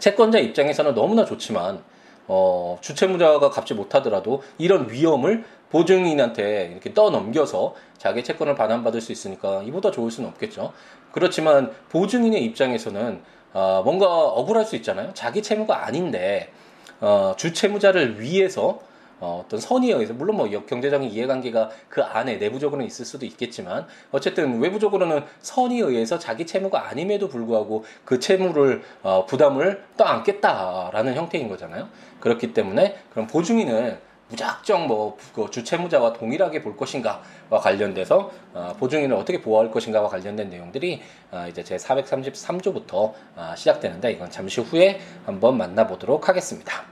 채권자 0.00 0.40
입장에서는 0.40 0.96
너무나 0.96 1.24
좋지만 1.24 1.80
어, 2.26 2.78
주채무자가 2.80 3.50
갚지 3.50 3.74
못하더라도 3.74 4.42
이런 4.58 4.90
위험을 4.90 5.44
보증인한테 5.72 6.68
이렇게 6.70 6.92
떠넘겨서 6.92 7.74
자기 7.96 8.22
채권을 8.22 8.54
반환받을 8.54 9.00
수 9.00 9.10
있으니까 9.10 9.62
이보다 9.62 9.90
좋을 9.90 10.10
수는 10.10 10.28
없겠죠. 10.30 10.72
그렇지만 11.12 11.72
보증인의 11.88 12.44
입장에서는 12.44 13.22
어, 13.54 13.82
뭔가 13.84 14.06
억울할 14.06 14.64
수 14.64 14.76
있잖아요. 14.76 15.10
자기 15.14 15.42
채무가 15.42 15.86
아닌데 15.86 16.52
어, 17.00 17.34
주 17.36 17.52
채무자를 17.52 18.20
위해서 18.20 18.80
어, 19.18 19.42
어떤 19.44 19.60
선의에 19.60 19.94
의해서 19.94 20.12
물론 20.12 20.36
뭐 20.36 20.48
경제적인 20.48 21.10
이해관계가 21.10 21.70
그 21.88 22.02
안에 22.02 22.36
내부적으로는 22.36 22.86
있을 22.86 23.04
수도 23.04 23.24
있겠지만 23.24 23.86
어쨌든 24.10 24.60
외부적으로는 24.60 25.24
선의에 25.40 25.82
의해서 25.84 26.18
자기 26.18 26.44
채무가 26.44 26.88
아님에도 26.88 27.28
불구하고 27.28 27.84
그 28.04 28.18
채무를 28.18 28.82
어, 29.02 29.24
부담을 29.26 29.84
떠안겠다라는 29.96 31.14
형태인 31.14 31.48
거잖아요. 31.48 31.88
그렇기 32.20 32.52
때문에 32.52 32.98
그럼 33.10 33.26
보증인을 33.26 34.00
무작정 34.32 34.88
뭐 34.88 35.16
그 35.34 35.50
주채무자와 35.50 36.12
동일하게 36.12 36.62
볼 36.62 36.76
것인가와 36.76 37.60
관련돼서 37.60 38.30
어, 38.52 38.74
보증인을 38.78 39.16
어떻게 39.16 39.40
보호할 39.40 39.70
것인가와 39.70 40.08
관련된 40.08 40.50
내용들이 40.50 41.02
어, 41.30 41.46
이제 41.48 41.62
제 41.64 41.76
433조부터 41.76 43.12
어, 43.36 43.54
시작되는데 43.56 44.12
이건 44.12 44.30
잠시 44.30 44.60
후에 44.60 45.00
한번 45.24 45.56
만나보도록 45.56 46.28
하겠습니다. 46.28 46.84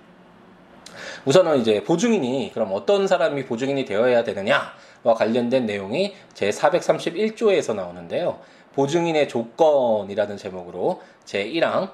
우선은 1.26 1.60
이제 1.60 1.82
보증인이 1.84 2.50
그럼 2.54 2.70
어떤 2.72 3.06
사람이 3.06 3.44
보증인이 3.44 3.84
되어야 3.84 4.24
되느냐와 4.24 5.14
관련된 5.16 5.66
내용이 5.66 6.14
제 6.32 6.48
431조에서 6.50 7.74
나오는데요. 7.74 8.40
보증인의 8.74 9.28
조건이라는 9.28 10.36
제목으로 10.36 11.02
제 11.24 11.44
1항 11.44 11.90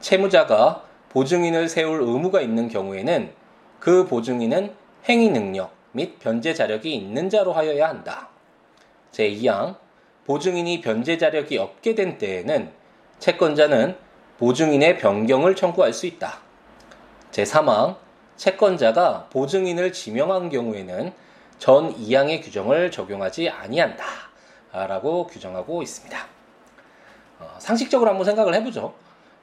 채무자가 0.00 0.84
보증인을 1.10 1.68
세울 1.68 2.02
의무가 2.02 2.40
있는 2.40 2.68
경우에는 2.68 3.39
그 3.80 4.06
보증인은 4.06 4.74
행위 5.08 5.30
능력 5.30 5.72
및 5.92 6.18
변제 6.18 6.54
자력이 6.54 6.94
있는 6.94 7.30
자로 7.30 7.52
하여야 7.52 7.88
한다. 7.88 8.28
제 9.10 9.28
2항 9.28 9.76
보증인이 10.26 10.80
변제 10.82 11.18
자력이 11.18 11.58
없게 11.58 11.94
된 11.94 12.18
때에는 12.18 12.70
채권자는 13.18 13.96
보증인의 14.38 14.98
변경을 14.98 15.56
청구할 15.56 15.92
수 15.92 16.06
있다. 16.06 16.38
제3항 17.32 17.96
채권자가 18.36 19.28
보증인을 19.30 19.92
지명한 19.92 20.50
경우에는 20.50 21.12
전 21.58 21.94
2항의 21.94 22.42
규정을 22.42 22.90
적용하지 22.90 23.48
아니한다. 23.48 24.04
라고 24.72 25.26
규정하고 25.26 25.82
있습니다. 25.82 26.26
어, 27.40 27.56
상식적으로 27.58 28.10
한번 28.10 28.24
생각을 28.24 28.54
해보죠. 28.54 28.94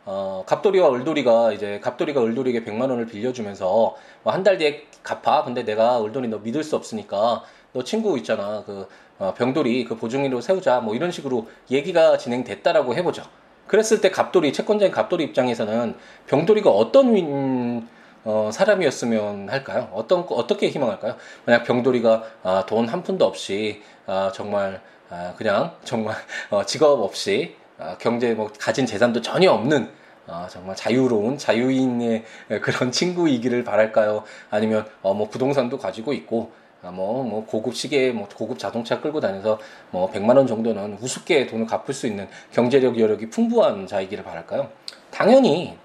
어, 0.09 0.43
갑돌이와 0.45 0.89
을돌이가 0.93 1.51
이제 1.51 1.81
갑돌이가 1.83 2.23
을돌이에게 2.23 2.63
100만 2.63 2.89
원을 2.89 3.07
빌려주면서 3.07 3.95
뭐 4.23 4.33
한달 4.33 4.57
뒤에 4.57 4.85
갚아. 5.03 5.43
근데 5.43 5.63
내가 5.63 6.01
을돌이 6.01 6.29
너 6.29 6.37
믿을 6.39 6.63
수 6.63 6.77
없으니까 6.77 7.43
너 7.73 7.83
친구 7.83 8.17
있잖아. 8.17 8.63
그 8.65 8.87
어, 9.19 9.33
병돌이 9.37 9.83
그 9.83 9.97
보증인으로 9.97 10.39
세우자. 10.39 10.79
뭐 10.79 10.95
이런 10.95 11.11
식으로 11.11 11.47
얘기가 11.69 12.17
진행됐다라고 12.17 12.95
해보죠. 12.95 13.23
그랬을 13.67 13.99
때 13.99 14.09
갑돌이 14.09 14.53
채권자인 14.53 14.91
갑돌이 14.93 15.25
입장에서는 15.25 15.95
병돌이가 16.27 16.69
어떤 16.69 17.13
윈, 17.13 17.85
어, 18.23 18.49
사람이었으면 18.53 19.49
할까요? 19.49 19.89
어떤 19.93 20.25
어떻게 20.29 20.69
희망할까요? 20.69 21.15
만약 21.45 21.63
병돌이가 21.65 22.23
아, 22.43 22.65
돈 22.65 22.87
한 22.87 23.03
푼도 23.03 23.25
없이 23.25 23.81
아, 24.05 24.31
정말 24.33 24.79
아, 25.09 25.33
그냥 25.37 25.73
정말 25.83 26.15
어, 26.49 26.63
직업 26.65 27.01
없이 27.01 27.55
아, 27.77 27.97
경제 27.99 28.33
뭐 28.33 28.49
가진 28.57 28.85
재산도 28.85 29.21
전혀 29.21 29.51
없는 29.51 29.89
아, 30.27 30.47
정말 30.49 30.75
자유로운 30.75 31.37
자유인의 31.37 32.23
그런 32.61 32.91
친구이기를 32.91 33.63
바랄까요? 33.63 34.23
아니면 34.49 34.85
어, 35.01 35.13
뭐 35.13 35.29
부동산도 35.29 35.77
가지고 35.77 36.13
있고 36.13 36.51
아, 36.83 36.91
뭐, 36.91 37.23
뭐, 37.23 37.43
고급 37.43 37.75
시계, 37.75 38.11
뭐, 38.11 38.27
고급 38.29 38.59
자동차 38.59 39.01
끌고 39.01 39.19
다녀서 39.19 39.59
뭐, 39.89 40.11
100만 40.11 40.37
원 40.37 40.45
정도는 40.45 40.99
우습게 41.01 41.47
돈을 41.47 41.65
갚을 41.65 41.91
수 41.91 42.05
있는 42.05 42.27
경제력 42.51 42.99
여력이 42.99 43.31
풍부한 43.31 43.87
자이기를 43.87 44.23
바랄까요? 44.23 44.69
당연히, 45.09 45.75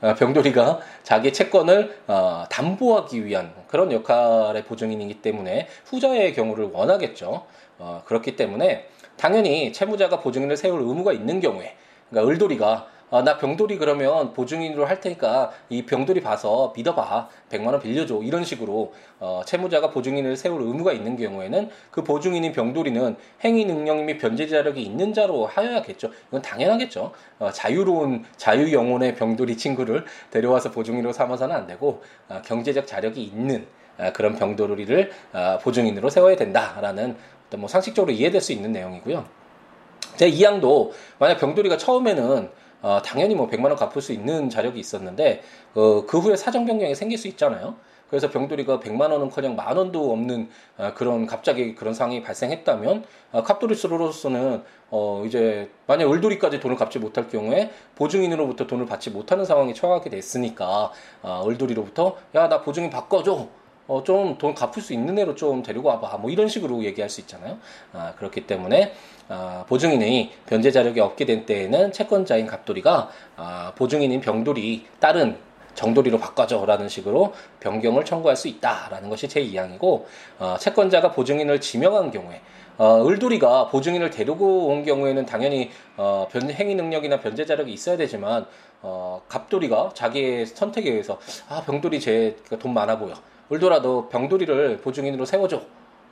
어, 0.00 0.14
병돌이가 0.14 0.80
자기 1.04 1.32
채권을 1.34 1.98
어, 2.06 2.44
담보하기 2.48 3.26
위한 3.26 3.52
그런 3.68 3.92
역할의 3.92 4.64
보증인이기 4.64 5.20
때문에 5.20 5.68
후자의 5.84 6.32
경우를 6.32 6.70
원하겠죠. 6.72 7.44
어, 7.78 8.02
그렇기 8.06 8.34
때문에 8.36 8.88
당연히 9.18 9.74
채무자가 9.74 10.20
보증인을 10.20 10.56
세울 10.56 10.80
의무가 10.80 11.12
있는 11.12 11.40
경우에, 11.40 11.76
그러니까 12.08 12.30
을돌이가 12.30 12.86
아, 13.10 13.22
나 13.22 13.36
병돌이 13.36 13.76
그러면 13.78 14.32
보증인으로 14.32 14.86
할 14.86 15.00
테니까 15.00 15.50
이 15.68 15.84
병돌이 15.84 16.20
봐서 16.20 16.72
믿어봐. 16.76 17.28
100만 17.50 17.72
원 17.72 17.80
빌려줘. 17.80 18.20
이런 18.22 18.44
식으로 18.44 18.92
어, 19.18 19.42
채무자가 19.44 19.90
보증인을 19.90 20.36
세울 20.36 20.62
의무가 20.62 20.92
있는 20.92 21.16
경우에는 21.16 21.70
그 21.90 22.04
보증인인 22.04 22.52
병돌이는 22.52 23.16
행위 23.44 23.64
능력 23.64 24.04
및 24.04 24.18
변제 24.18 24.46
자력이 24.46 24.80
있는 24.80 25.12
자로 25.12 25.46
하여야겠죠. 25.46 26.10
이건 26.28 26.42
당연하겠죠. 26.42 27.12
어, 27.40 27.50
자유로운 27.50 28.24
자유 28.36 28.72
영혼의 28.72 29.16
병돌이 29.16 29.56
친구를 29.56 30.04
데려와서 30.30 30.70
보증인으로 30.70 31.12
삼아서는 31.12 31.54
안 31.54 31.66
되고 31.66 32.02
어, 32.28 32.40
경제적 32.44 32.86
자력이 32.86 33.22
있는 33.22 33.66
어, 33.98 34.12
그런 34.12 34.36
병돌이를 34.36 35.10
어, 35.32 35.58
보증인으로 35.60 36.10
세워야 36.10 36.36
된다라는 36.36 37.16
뭐 37.56 37.68
상식적으로 37.68 38.12
이해될 38.12 38.40
수 38.40 38.52
있는 38.52 38.70
내용이고요. 38.70 39.24
제 40.14 40.30
2항도 40.30 40.90
만약 41.18 41.38
병돌이가 41.38 41.76
처음에는 41.76 42.50
어, 42.82 43.00
당연히 43.04 43.34
뭐 43.34 43.48
100만 43.48 43.64
원 43.66 43.76
갚을 43.76 44.00
수 44.02 44.12
있는 44.12 44.48
자력이 44.50 44.78
있었는데 44.80 45.42
어, 45.74 46.04
그 46.06 46.18
후에 46.18 46.36
사정 46.36 46.64
변경이 46.66 46.94
생길 46.94 47.18
수 47.18 47.28
있잖아요. 47.28 47.76
그래서 48.08 48.28
병돌이가 48.28 48.80
100만 48.80 49.12
원은커녕 49.12 49.54
만 49.54 49.76
원도 49.76 50.10
없는 50.12 50.48
어, 50.78 50.92
그런 50.96 51.26
갑자기 51.26 51.74
그런 51.76 51.94
상황이 51.94 52.22
발생했다면 52.22 53.04
어, 53.32 53.42
갑돌이스로서는 53.44 54.62
어, 54.90 55.22
이제 55.26 55.70
만약 55.86 56.10
을돌이까지 56.10 56.58
돈을 56.58 56.74
갚지 56.76 56.98
못할 56.98 57.28
경우에 57.28 57.70
보증인으로부터 57.94 58.66
돈을 58.66 58.86
받지 58.86 59.10
못하는 59.10 59.44
상황에 59.44 59.72
처하게 59.74 60.10
됐으니까 60.10 60.90
어, 61.22 61.44
을돌이로부터 61.48 62.16
야 62.34 62.48
나 62.48 62.62
보증인 62.62 62.90
바꿔줘. 62.90 63.59
어, 63.90 64.04
좀 64.04 64.38
돈 64.38 64.54
갚을 64.54 64.80
수 64.80 64.92
있는 64.92 65.18
애로 65.18 65.34
좀 65.34 65.62
데리고 65.64 65.88
와봐. 65.88 66.18
뭐 66.18 66.30
이런 66.30 66.46
식으로 66.46 66.84
얘기할 66.84 67.10
수 67.10 67.20
있잖아요. 67.22 67.58
아, 67.92 68.14
그렇기 68.16 68.46
때문에 68.46 68.94
아, 69.28 69.64
보증인의 69.68 70.30
변제 70.46 70.70
자력이 70.70 71.00
없게 71.00 71.24
된 71.24 71.44
때에는 71.44 71.92
채권자인 71.92 72.46
갑돌이가 72.46 73.10
아, 73.36 73.72
보증인인 73.74 74.20
병돌이 74.20 74.86
다른 75.00 75.36
정돌이로 75.74 76.18
바꿔줘라는 76.18 76.88
식으로 76.88 77.32
변경을 77.58 78.04
청구할 78.04 78.36
수 78.36 78.48
있다라는 78.48 79.08
것이 79.08 79.28
제 79.28 79.42
2항이고 79.42 80.04
어, 80.38 80.56
채권자가 80.58 81.10
보증인을 81.10 81.60
지명한 81.60 82.12
경우에 82.12 82.40
어, 82.78 83.04
을돌이가 83.06 83.68
보증인을 83.68 84.10
데리고 84.10 84.68
온 84.68 84.84
경우에는 84.84 85.26
당연히 85.26 85.70
어, 85.96 86.28
변, 86.30 86.50
행위 86.50 86.74
능력이나 86.76 87.20
변제 87.20 87.44
자력이 87.44 87.72
있어야 87.72 87.96
되지만 87.96 88.46
어, 88.82 89.22
갑돌이가 89.28 89.90
자기의 89.94 90.46
선택에 90.46 90.90
의해서 90.90 91.18
아 91.48 91.62
병돌이 91.62 92.00
제돈 92.00 92.72
많아 92.72 92.98
보여 92.98 93.14
을돌아도 93.52 94.08
병돌이를 94.08 94.78
보증인으로 94.78 95.24
세워줘. 95.24 95.62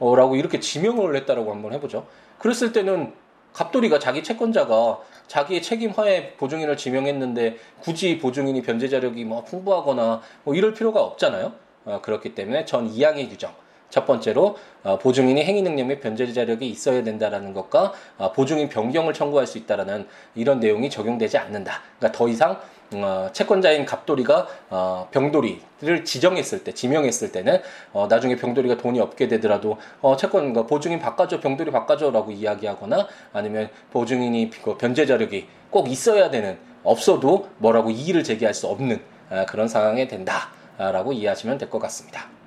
어, 0.01 0.15
라고 0.15 0.37
이렇게 0.37 0.61
지명을 0.61 1.17
했다라고 1.17 1.53
한번 1.53 1.73
해보죠. 1.73 2.07
그랬을 2.39 2.73
때는 2.73 3.13
갑돌이가 3.53 3.99
자기 3.99 4.23
채권자가 4.23 5.01
자기의 5.27 5.63
책임 5.63 5.91
하에 5.91 6.35
보증인을 6.35 6.77
지명했는데 6.77 7.57
굳이 7.81 8.19
보증인이 8.19 8.63
변제 8.63 8.89
자력이 8.89 9.25
뭐 9.25 9.43
풍부하거나 9.45 10.23
뭐 10.45 10.55
이럴 10.55 10.75
필요가 10.75 11.03
없잖아요. 11.03 11.53
어, 11.85 12.01
그렇기 12.03 12.35
때문에 12.35 12.65
전 12.65 12.89
2항의 12.91 13.29
규정. 13.29 13.53
첫 13.91 14.07
번째로 14.07 14.57
어, 14.83 14.99
보증인이 14.99 15.43
행위 15.45 15.63
능력 15.63 15.87
및 15.87 16.01
변제 16.01 16.33
자력이 16.33 16.69
있어야 16.69 17.03
된다라는 17.03 17.55
것과 17.55 17.93
어, 18.19 18.33
보증인 18.33 18.69
변경을 18.69 19.13
청구할 19.15 19.47
수 19.47 19.59
있다라는 19.59 20.07
이런 20.35 20.61
내용이 20.61 20.91
적용되지 20.91 21.39
않는다. 21.39 21.81
그러니까 21.99 22.17
더 22.17 22.29
이상 22.29 22.61
어, 22.95 23.29
채권자인 23.33 23.85
갑돌이가 23.85 24.47
어, 24.71 25.09
병돌이를 25.11 26.05
지정했을 26.05 26.65
때, 26.65 26.73
지명했을 26.73 27.33
때는 27.33 27.61
어, 27.93 28.07
나중에 28.09 28.37
병돌이가 28.37 28.79
돈이 28.79 28.99
없게 29.01 29.29
되더라도 29.29 29.77
어, 30.01 30.17
채권 30.17 30.53
그 30.55 30.67
보증인 30.67 30.99
바꿔줘, 30.99 31.41
병돌이 31.41 31.71
바꿔줘라고 31.71 32.31
이야기하거나 32.33 33.07
아니면 33.33 33.69
보증인이 33.93 34.51
그 34.63 34.77
변제 34.79 35.05
자력이 35.05 35.47
꼭 35.71 35.91
있어야 35.91 36.31
되는 36.31 36.59
없어도 36.83 37.49
뭐라고 37.59 37.91
이의를 37.91 38.25
제기할 38.25 38.55
수 38.55 38.67
없는 38.69 39.01
아, 39.31 39.45
그런 39.45 39.69
상황에 39.69 40.09
된다라고 40.09 41.13
이해하시면 41.13 41.59
될 41.59 41.69
것 41.69 41.79
같습니다. 41.81 42.38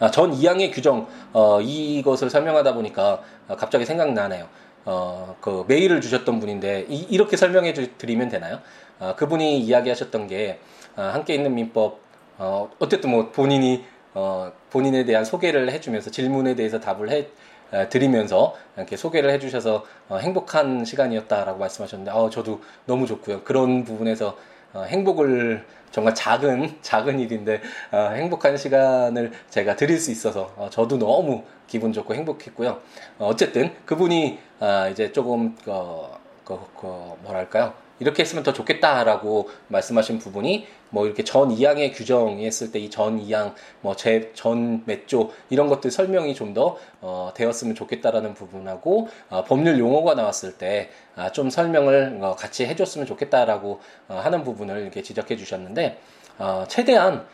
아, 0.00 0.10
전 0.10 0.32
2항의 0.32 0.72
규정 0.72 1.06
어, 1.32 1.60
이것을 1.60 2.30
설명하다 2.30 2.74
보니까 2.74 3.22
아, 3.48 3.56
갑자기 3.56 3.84
생각나네요. 3.84 4.48
어, 4.86 5.36
그 5.40 5.64
메일을 5.66 6.00
주셨던 6.00 6.40
분인데 6.40 6.86
이, 6.88 7.16
렇게 7.16 7.36
설명해 7.36 7.72
드리면 7.72 8.28
되나요? 8.28 8.60
아, 8.98 9.14
그분이 9.14 9.60
이야기하셨던 9.60 10.26
게 10.26 10.60
아, 10.96 11.04
함께 11.14 11.34
있는 11.34 11.54
민법 11.54 12.00
어, 12.38 12.70
어쨌든 12.78 13.10
뭐 13.10 13.30
본인이 13.30 13.84
어, 14.14 14.52
본인에 14.70 15.04
대한 15.04 15.24
소개를 15.24 15.70
해주면서 15.72 16.10
질문에 16.10 16.54
대해서 16.54 16.80
답을 16.80 17.10
해 17.10 17.28
에, 17.72 17.88
드리면서 17.88 18.54
이렇게 18.76 18.96
소개를 18.96 19.30
해주셔서 19.30 19.84
어, 20.08 20.16
행복한 20.18 20.84
시간이었다라고 20.84 21.58
말씀하셨는데 21.58 22.10
어, 22.12 22.30
저도 22.30 22.60
너무 22.86 23.06
좋고요. 23.06 23.42
그런 23.42 23.84
부분에서 23.84 24.36
어, 24.74 24.82
행복을 24.82 25.64
정말 25.94 26.12
작은 26.12 26.78
작은 26.82 27.20
일인데 27.20 27.60
어, 27.92 28.10
행복한 28.16 28.56
시간을 28.56 29.30
제가 29.48 29.76
드릴 29.76 30.00
수 30.00 30.10
있어서 30.10 30.52
어, 30.56 30.68
저도 30.68 30.98
너무 30.98 31.44
기분 31.68 31.92
좋고 31.92 32.16
행복했고요. 32.16 32.80
어, 33.20 33.28
어쨌든 33.28 33.72
그분이 33.86 34.40
아, 34.58 34.88
이제 34.88 35.12
조금 35.12 35.56
어, 35.68 36.18
그, 36.44 36.58
그 36.76 36.86
뭐랄까요? 37.22 37.83
이렇게 38.00 38.22
했으면 38.22 38.42
더 38.42 38.52
좋겠다라고 38.52 39.50
말씀하신 39.68 40.18
부분이 40.18 40.66
뭐 40.90 41.06
이렇게 41.06 41.24
전 41.24 41.48
2항의 41.48 41.92
규정이 41.94 42.44
했을 42.46 42.70
때 42.70 42.78
이전 42.78 43.20
2항 43.20 43.54
뭐 43.80 43.94
제 43.94 44.32
전 44.34 44.82
몇조 44.86 45.30
이런 45.50 45.68
것들 45.68 45.90
설명이 45.90 46.34
좀더 46.34 46.76
어, 47.00 47.32
되었으면 47.34 47.74
좋겠다라는 47.74 48.34
부분하고 48.34 49.08
어, 49.30 49.44
법률 49.44 49.78
용어가 49.78 50.14
나왔을 50.14 50.56
때좀 50.58 51.46
아, 51.46 51.50
설명을 51.50 52.18
어, 52.22 52.36
같이 52.36 52.66
해줬으면 52.66 53.06
좋겠다라고 53.06 53.80
어, 54.08 54.20
하는 54.22 54.44
부분을 54.44 54.82
이렇게 54.82 55.02
지적해 55.02 55.36
주셨는데 55.36 55.98
어, 56.38 56.64
최대한 56.68 57.14
아, 57.14 57.24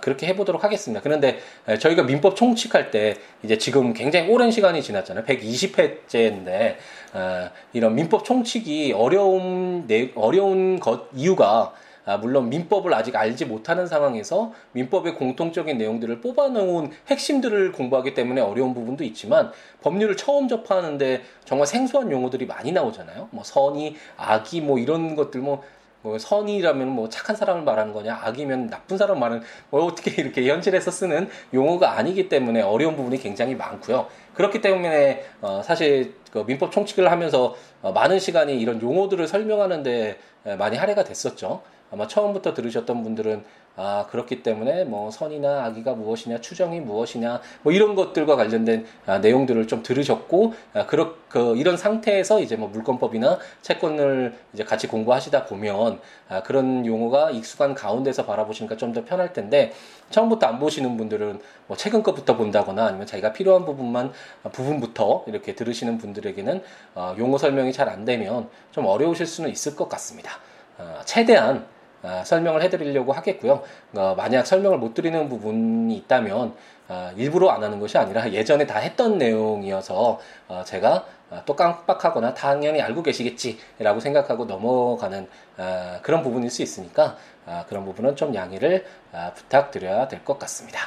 그렇게 0.00 0.26
해보도록 0.28 0.64
하겠습니다. 0.64 1.00
그런데 1.02 1.38
저희가 1.78 2.02
민법 2.02 2.36
총칙할 2.36 2.90
때 2.90 3.16
이제 3.42 3.56
지금 3.58 3.92
굉장히 3.94 4.28
오랜 4.28 4.50
시간이 4.50 4.82
지났잖아요. 4.82 5.24
120회째인데 5.24 6.76
아, 7.12 7.50
이런 7.72 7.94
민법 7.94 8.24
총칙이 8.24 8.92
어려운 8.92 9.86
내, 9.86 10.10
어려운 10.14 10.78
것 10.78 11.08
이유가 11.14 11.72
아, 12.04 12.16
물론 12.16 12.48
민법을 12.48 12.92
아직 12.94 13.14
알지 13.14 13.44
못하는 13.44 13.86
상황에서 13.86 14.52
민법의 14.72 15.14
공통적인 15.14 15.76
내용들을 15.78 16.20
뽑아놓은 16.20 16.90
핵심들을 17.08 17.72
공부하기 17.72 18.14
때문에 18.14 18.40
어려운 18.40 18.74
부분도 18.74 19.04
있지만 19.04 19.52
법률을 19.82 20.16
처음 20.16 20.48
접하는데 20.48 21.22
정말 21.44 21.66
생소한 21.66 22.10
용어들이 22.10 22.46
많이 22.46 22.72
나오잖아요. 22.72 23.28
뭐 23.30 23.44
선의, 23.44 23.96
악의 24.16 24.62
뭐 24.62 24.78
이런 24.78 25.14
것들 25.14 25.40
뭐 25.40 25.62
뭐 26.02 26.18
선이라면 26.18 26.88
뭐 26.88 27.08
착한 27.08 27.36
사람을 27.36 27.62
말하는 27.62 27.92
거냐 27.92 28.20
악이면 28.24 28.68
나쁜 28.68 28.96
사람 28.96 29.20
말하는 29.20 29.42
뭐 29.70 29.84
어떻게 29.84 30.10
이렇게 30.20 30.48
현실에서 30.48 30.90
쓰는 30.90 31.28
용어가 31.52 31.92
아니기 31.92 32.28
때문에 32.28 32.62
어려운 32.62 32.96
부분이 32.96 33.18
굉장히 33.18 33.54
많고요. 33.54 34.06
그렇기 34.34 34.60
때문에 34.60 35.24
어 35.42 35.62
사실 35.62 36.14
그 36.32 36.44
민법 36.46 36.72
총칙을 36.72 37.10
하면서 37.10 37.54
어 37.82 37.92
많은 37.92 38.18
시간이 38.18 38.58
이런 38.60 38.80
용어들을 38.80 39.26
설명하는데 39.26 40.18
많이 40.58 40.76
할애가 40.76 41.04
됐었죠. 41.04 41.62
아마 41.90 42.06
처음부터 42.06 42.54
들으셨던 42.54 43.02
분들은 43.02 43.44
아, 43.76 44.06
그렇기 44.10 44.42
때문에 44.42 44.84
뭐 44.84 45.10
선이나 45.10 45.64
악의가 45.64 45.94
무엇이냐, 45.94 46.40
추정이 46.42 46.80
무엇이냐, 46.80 47.40
뭐 47.62 47.72
이런 47.72 47.94
것들과 47.94 48.36
관련된 48.36 48.84
아, 49.06 49.18
내용들을 49.18 49.66
좀 49.68 49.82
들으셨고, 49.82 50.52
아, 50.74 50.84
그렇, 50.86 51.14
그, 51.28 51.56
이런 51.56 51.78
상태에서 51.78 52.40
이제 52.40 52.56
뭐 52.56 52.68
물권법이나 52.68 53.38
채권을 53.62 54.34
이제 54.52 54.64
같이 54.64 54.86
공부하시다 54.86 55.46
보면, 55.46 56.00
아, 56.28 56.42
그런 56.42 56.84
용어가 56.84 57.30
익숙한 57.30 57.74
가운데서 57.74 58.26
바라보시니까 58.26 58.76
좀 58.76 58.92
더 58.92 59.04
편할 59.04 59.32
텐데, 59.32 59.72
처음부터 60.10 60.46
안 60.46 60.58
보시는 60.58 60.96
분들은 60.98 61.40
뭐 61.68 61.76
최근 61.76 62.02
것부터 62.02 62.36
본다거나 62.36 62.86
아니면 62.86 63.06
자기가 63.06 63.32
필요한 63.32 63.64
부분만, 63.64 64.12
아, 64.42 64.48
부분부터 64.50 65.24
이렇게 65.28 65.54
들으시는 65.54 65.96
분들에게는 65.98 66.62
어, 66.96 67.14
용어 67.18 67.38
설명이 67.38 67.72
잘 67.72 67.88
안 67.88 68.04
되면 68.04 68.48
좀 68.72 68.84
어려우실 68.86 69.26
수는 69.26 69.48
있을 69.48 69.74
것 69.74 69.88
같습니다. 69.88 70.32
어, 70.76 71.00
최대한 71.04 71.64
아, 72.02 72.22
설명을 72.24 72.62
해드리려고 72.62 73.12
하겠고요. 73.12 73.62
어, 73.94 74.14
만약 74.16 74.46
설명을 74.46 74.78
못 74.78 74.94
드리는 74.94 75.28
부분이 75.28 75.94
있다면 75.96 76.54
아, 76.88 77.12
일부러 77.16 77.50
안 77.50 77.62
하는 77.62 77.78
것이 77.78 77.98
아니라 77.98 78.30
예전에 78.32 78.66
다 78.66 78.78
했던 78.78 79.18
내용이어서 79.18 80.18
어, 80.48 80.62
제가 80.64 81.04
아, 81.30 81.42
또 81.46 81.54
깜빡하거나 81.54 82.34
당연히 82.34 82.80
알고 82.82 83.02
계시겠지라고 83.02 84.00
생각하고 84.00 84.46
넘어가는 84.46 85.28
아, 85.58 85.98
그런 86.02 86.22
부분일 86.22 86.50
수 86.50 86.62
있으니까 86.62 87.16
아, 87.46 87.64
그런 87.68 87.84
부분은 87.84 88.16
좀 88.16 88.34
양해를 88.34 88.84
아, 89.12 89.32
부탁드려야 89.34 90.08
될 90.08 90.24
것 90.24 90.38
같습니다. 90.38 90.80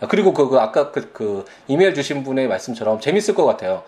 아, 0.00 0.06
그리고 0.08 0.32
그, 0.34 0.48
그 0.48 0.58
아까 0.58 0.90
그, 0.90 1.12
그, 1.12 1.44
이메일 1.68 1.94
주신 1.94 2.24
분의 2.24 2.48
말씀처럼 2.48 3.00
재밌을 3.00 3.34
것 3.34 3.44
같아요. 3.46 3.84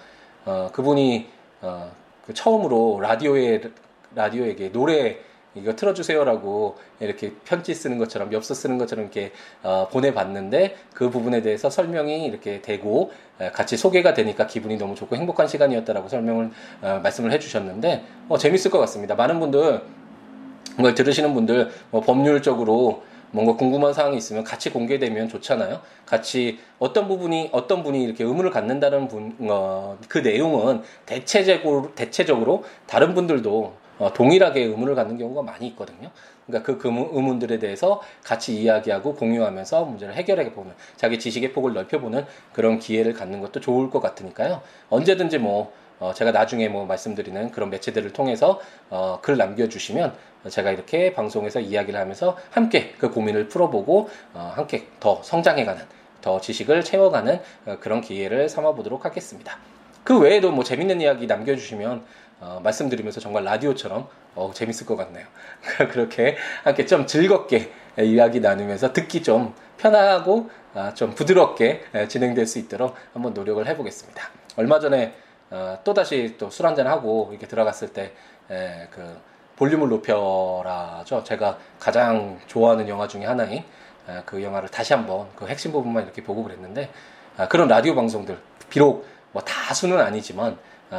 어, 0.47 0.71
그분이 0.73 1.29
어, 1.63 1.91
그 2.27 2.33
처음으로 2.33 3.01
라디오에 3.01 3.61
라디오에게 4.15 4.71
노래 4.73 5.19
이거 5.55 5.77
틀어주세요라고 5.77 6.77
이렇게 7.01 7.33
편지 7.45 7.75
쓰는 7.75 7.99
것처럼 7.99 8.33
엽서 8.33 8.55
쓰는 8.55 8.79
것처럼 8.79 9.05
이렇게 9.05 9.33
어, 9.63 9.89
보내봤는데 9.91 10.77
그 10.95 11.11
부분에 11.11 11.43
대해서 11.43 11.71
설명이 11.71 12.27
이렇게 12.27 12.61
되고 12.61 13.13
같이 13.53 13.77
소개가 13.77 14.15
되니까 14.15 14.47
기분이 14.47 14.77
너무 14.77 14.95
좋고 14.95 15.17
행복한 15.17 15.49
시간이었다라고 15.49 16.09
설명을 16.09 16.51
어, 16.83 17.01
말씀을 17.03 17.33
해주셨는데 17.33 18.05
어, 18.29 18.39
재밌을 18.39 18.71
것 18.71 18.79
같습니다. 18.81 19.15
많은 19.15 19.41
분들 19.41 19.83
이걸 20.79 20.95
들으시는 20.95 21.35
분들 21.35 21.71
뭐 21.91 22.01
법률적으로 22.01 23.03
뭔가 23.35 23.57
궁금한 23.57 23.93
사항이 23.93 24.17
있으면 24.17 24.45
같이 24.45 24.71
공개되면 24.71 25.29
좋잖아요. 25.29 25.81
같이 26.07 26.61
어떤 26.79 27.09
부분이 27.09 27.51
어떤 27.51 27.83
분이 27.83 28.05
이렇게 28.05 28.23
의문을 28.23 28.53
갖는다는 28.53 29.09
분, 29.09 29.35
어, 29.41 29.99
그 30.09 30.19
내용은 30.19 30.83
대체적으로 31.05 31.93
대체적으로 31.97 32.63
다른 32.87 33.15
분들도 33.15 33.51
어, 33.51 33.84
동일하게 34.15 34.63
의문을 34.63 34.95
갖는 34.95 35.19
경우가 35.19 35.43
많이 35.43 35.67
있거든요. 35.69 36.11
그러니까 36.47 36.77
그 36.77 36.89
의문들에 37.13 37.59
대해서 37.59 38.03
같이 38.23 38.61
이야기하고 38.61 39.15
공유하면서 39.15 39.85
문제를 39.85 40.15
해결해 40.15 40.53
보면 40.53 40.75
자기 40.97 41.19
지식의 41.19 41.53
폭을 41.53 41.73
넓혀보는 41.73 42.27
그런 42.53 42.79
기회를 42.79 43.15
갖는 43.15 43.41
것도 43.41 43.61
좋을 43.61 43.91
것 43.91 44.01
같으니까요. 44.01 44.61
언제든지 44.91 45.39
뭐 45.39 45.73
어, 46.01 46.13
제가 46.13 46.33
나중에 46.33 46.69
뭐 46.69 46.85
말씀드리는 46.87 47.51
그런 47.51 47.71
매체들을 47.71 48.13
통해서 48.13 48.61
어, 48.91 49.21
글 49.23 49.37
남겨주시면 49.37 50.15
제가 50.49 50.73
이렇게 50.73 51.15
방송에서 51.15 51.61
이야기를 51.61 51.99
하면서 51.99 52.37
함께 52.51 52.95
그 52.99 53.11
고민을 53.11 53.49
풀어보고 53.49 54.09
어, 54.35 54.53
함께 54.55 54.89
더 55.01 55.23
성장해가는 55.23 55.83
더 56.21 56.41
지식을 56.41 56.85
채워가는 56.85 57.41
어, 57.67 57.77
그런 57.81 58.01
기회를 58.01 58.49
삼아보도록 58.49 59.05
하겠습니다. 59.05 59.57
그 60.03 60.19
외에도 60.19 60.51
뭐 60.51 60.65
재밌는 60.65 61.01
이야기 61.01 61.27
남겨주시면 61.27 62.05
어, 62.41 62.61
말씀드리면서 62.63 63.21
정말 63.21 63.45
라디오처럼 63.45 64.09
어, 64.35 64.51
재밌을 64.55 64.87
것 64.87 64.97
같네요. 64.97 65.27
그렇게 65.91 66.37
함께 66.63 66.87
좀 66.87 67.07
즐겁게 67.07 67.73
이야기 67.99 68.41
나누면서 68.41 68.93
듣기 68.93 69.23
좀 69.23 69.55
편하고 69.79 70.51
아, 70.75 70.93
좀 70.95 71.15
부드럽게 71.15 71.85
진행될 72.09 72.47
수 72.47 72.59
있도록 72.59 72.95
한번 73.13 73.33
노력을 73.35 73.65
해보겠습니다. 73.67 74.23
얼마 74.57 74.81
전에 74.81 75.15
어, 75.51 75.79
또 75.85 75.95
다시 75.95 76.37
또 76.39 76.51
술 76.51 76.67
한잔 76.67 76.87
하고 76.87 77.29
이렇게 77.31 77.47
들어갔을 77.47 77.89
때그 77.93 79.21
볼륨을 79.57 79.89
높여라죠. 79.89 81.23
제가 81.25 81.59
가장 81.79 82.41
좋아하는 82.49 82.89
영화 82.89 83.07
중에 83.07 83.25
하나인 83.25 83.63
그 84.27 84.43
영화를 84.43 84.69
다시 84.69 84.93
한번 84.93 85.29
그 85.37 85.47
핵심 85.47 85.71
부분만 85.73 86.03
이렇게 86.03 86.23
보고 86.23 86.43
그랬는데 86.43 86.91
아, 87.37 87.49
그런 87.49 87.69
라디오 87.69 87.95
방송들 87.95 88.37
비록 88.69 89.07
뭐 89.33 89.43
다수는 89.43 90.01
아니지만 90.01 90.53
아, 90.53 90.57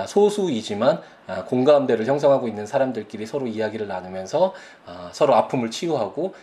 소수이지만 0.07 1.01
아, 1.27 1.43
공감대를 1.45 2.05
형성하고 2.05 2.47
있는 2.47 2.65
사람들끼리 2.65 3.25
서로 3.25 3.47
이야기를 3.47 3.87
나누면서 3.87 4.53
아, 4.85 5.09
서로 5.13 5.35
아픔을 5.35 5.71
치유하고 5.71 6.33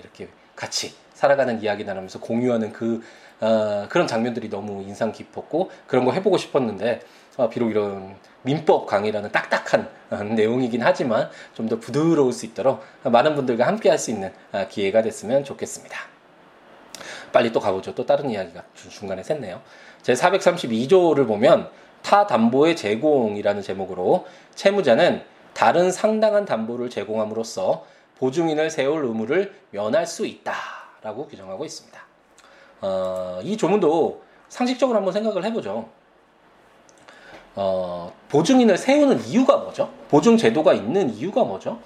이렇게 0.00 0.28
같이 0.54 0.94
살아가는 1.14 1.62
이야기 1.62 1.84
나누면서 1.84 2.20
공유하는 2.20 2.72
그 2.72 3.02
그런 3.88 4.06
장면들이 4.06 4.48
너무 4.50 4.82
인상 4.82 5.10
깊었고 5.12 5.70
그런 5.86 6.04
거 6.04 6.12
해보고 6.12 6.36
싶었는데 6.36 7.00
비록 7.50 7.70
이런 7.70 8.16
민법 8.42 8.86
강의라는 8.86 9.32
딱딱한 9.32 9.88
내용이긴 10.34 10.82
하지만 10.82 11.28
좀 11.54 11.68
더 11.68 11.78
부드러울 11.78 12.32
수 12.32 12.46
있도록 12.46 12.82
많은 13.04 13.34
분들과 13.34 13.66
함께 13.66 13.88
할 13.88 13.98
수 13.98 14.10
있는 14.10 14.32
기회가 14.68 15.02
됐으면 15.02 15.42
좋겠습니다. 15.44 15.98
빨리 17.32 17.50
또 17.52 17.60
가보죠. 17.60 17.94
또 17.94 18.04
다른 18.04 18.30
이야기가 18.30 18.62
중간에 18.74 19.22
샜네요. 19.22 19.60
제 20.02 20.12
432조를 20.12 21.26
보면 21.26 21.70
타 22.02 22.26
담보의 22.26 22.76
제공이라는 22.76 23.62
제목으로 23.62 24.26
채무자는 24.54 25.22
다른 25.54 25.90
상당한 25.90 26.44
담보를 26.44 26.90
제공함으로써 26.90 27.84
보증인을 28.18 28.70
세울 28.70 29.04
의무를 29.04 29.54
면할 29.70 30.06
수 30.06 30.26
있다라고 30.26 31.26
규정하고 31.28 31.64
있습니다. 31.64 32.00
어, 32.82 33.40
이 33.42 33.56
조문도 33.56 34.22
상식적으로 34.48 34.96
한번 34.96 35.12
생각을 35.12 35.44
해보죠. 35.44 35.88
어, 37.54 38.12
보증인을 38.28 38.78
세우는 38.78 39.24
이유가 39.26 39.58
뭐죠? 39.58 39.90
보증 40.08 40.36
제도가 40.36 40.72
있는 40.72 41.10
이유가 41.10 41.44
뭐죠? 41.44 41.78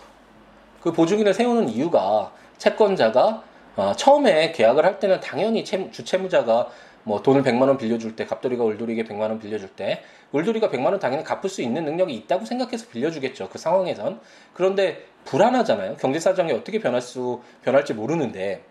그 0.81 0.93
보증인을 0.93 1.35
세우는 1.35 1.69
이유가 1.69 2.33
채권자가 2.59 3.43
어, 3.77 3.93
처음에 3.97 4.53
계약을 4.53 4.85
할 4.85 4.99
때는 4.99 5.21
당연히 5.21 5.65
채무, 5.65 5.91
주채무자가 5.91 6.69
뭐 7.07 7.23
돈을 7.23 7.45
100만 7.45 7.69
원 7.69 7.79
빌려줄 7.79 8.17
때 8.17 8.27
갑돌이가 8.27 8.65
울돌이에게 8.65 9.05
100만 9.05 9.21
원 9.21 9.39
빌려줄 9.39 9.69
때 9.69 10.03
울돌이가 10.33 10.71
100만 10.71 10.87
원 10.87 10.99
당연히 10.99 11.23
갚을 11.23 11.49
수 11.49 11.63
있는 11.63 11.85
능력이 11.85 12.13
있다고 12.13 12.45
생각해서 12.45 12.89
빌려주겠죠. 12.89 13.49
그 13.49 13.59
상황에선. 13.59 14.21
그런데 14.53 15.07
불안하잖아요. 15.25 15.99
경제 15.99 16.19
사정이 16.19 16.51
어떻게 16.51 16.81
변할 16.81 17.01
수 17.01 17.43
변할지 17.63 17.95
모르는데 17.95 18.65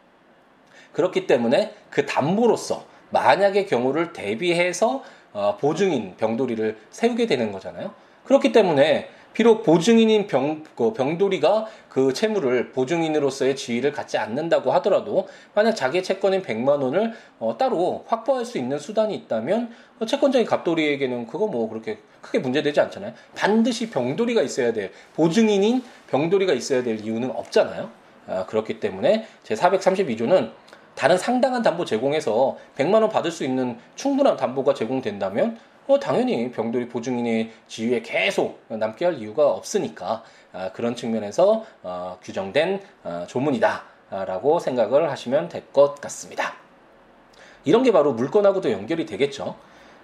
그렇기 0.92 1.28
때문에 1.28 1.76
그 1.90 2.06
담보로서 2.06 2.86
만약의 3.12 3.68
경우를 3.68 4.12
대비해서 4.12 5.02
어, 5.32 5.56
보증인 5.58 6.18
병돌이를 6.18 6.78
세우게 6.90 7.28
되는 7.28 7.54
거잖아요. 7.54 7.94
그렇기 8.26 8.52
때문에 8.52 9.08
비록 9.36 9.64
보증인인 9.64 10.28
병, 10.28 10.64
그 10.78 10.94
병돌이가 10.94 11.66
그 11.90 12.14
채무를 12.14 12.72
보증인으로서의 12.72 13.58
지위를 13.58 13.92
갖지 13.92 14.18
않는다고 14.18 14.72
하더라도 14.76 15.28
만약 15.54 15.74
자기의 15.74 16.04
채권인 16.04 16.42
100만 16.42 16.82
원을 16.82 17.12
어, 17.40 17.58
따로 17.58 18.06
확보할 18.08 18.46
수 18.46 18.58
있는 18.58 18.80
수단이 18.80 19.14
있다면 19.14 19.72
어, 20.00 20.06
채권자인 20.06 20.46
갑돌이에게는 20.46 21.28
그거 21.28 21.48
뭐 21.48 21.68
그렇게 21.68 21.98
크게 22.22 22.40
문제되지 22.40 22.80
않잖아요. 22.80 23.12
반드시 23.36 23.90
병돌이가 23.90 24.42
있어야 24.42 24.72
될 24.72 24.92
보증인인 25.16 25.84
병돌이가 26.08 26.54
있어야 26.54 26.82
될 26.82 27.02
이유는 27.02 27.30
없잖아요. 27.32 27.90
아, 28.28 28.46
그렇기 28.46 28.80
때문에 28.80 29.28
제 29.44 29.54
432조는 29.54 30.52
다른 30.96 31.18
상당한 31.18 31.62
담보 31.62 31.84
제공해서 31.84 32.58
100만 32.78 33.02
원 33.02 33.10
받을 33.10 33.32
수 33.32 33.44
있는 33.44 33.78
충분한 33.96 34.38
담보가 34.38 34.74
제공된다면 34.74 35.60
어, 35.88 36.00
당연히 36.00 36.52
병돌이 36.52 36.88
보증인의 36.90 37.52
지위에 37.68 38.02
계속 38.02 38.60
남게 38.70 39.06
할 39.06 39.20
이유가 39.20 39.52
없으니까 39.52 40.24
아, 40.52 40.72
그런 40.74 40.96
측면에서 40.96 41.64
어, 41.84 42.18
규정된 42.24 42.82
어, 43.04 43.26
조문이다라고 43.28 44.60
생각을 44.60 45.12
하시면 45.12 45.50
될 45.50 45.66
것 45.74 46.00
같습니다. 46.02 46.54
이런 47.66 47.84
게 47.84 47.92
바로 47.92 48.14
물건하고도 48.14 48.72
연결이 48.72 49.06
되겠죠. 49.06 49.56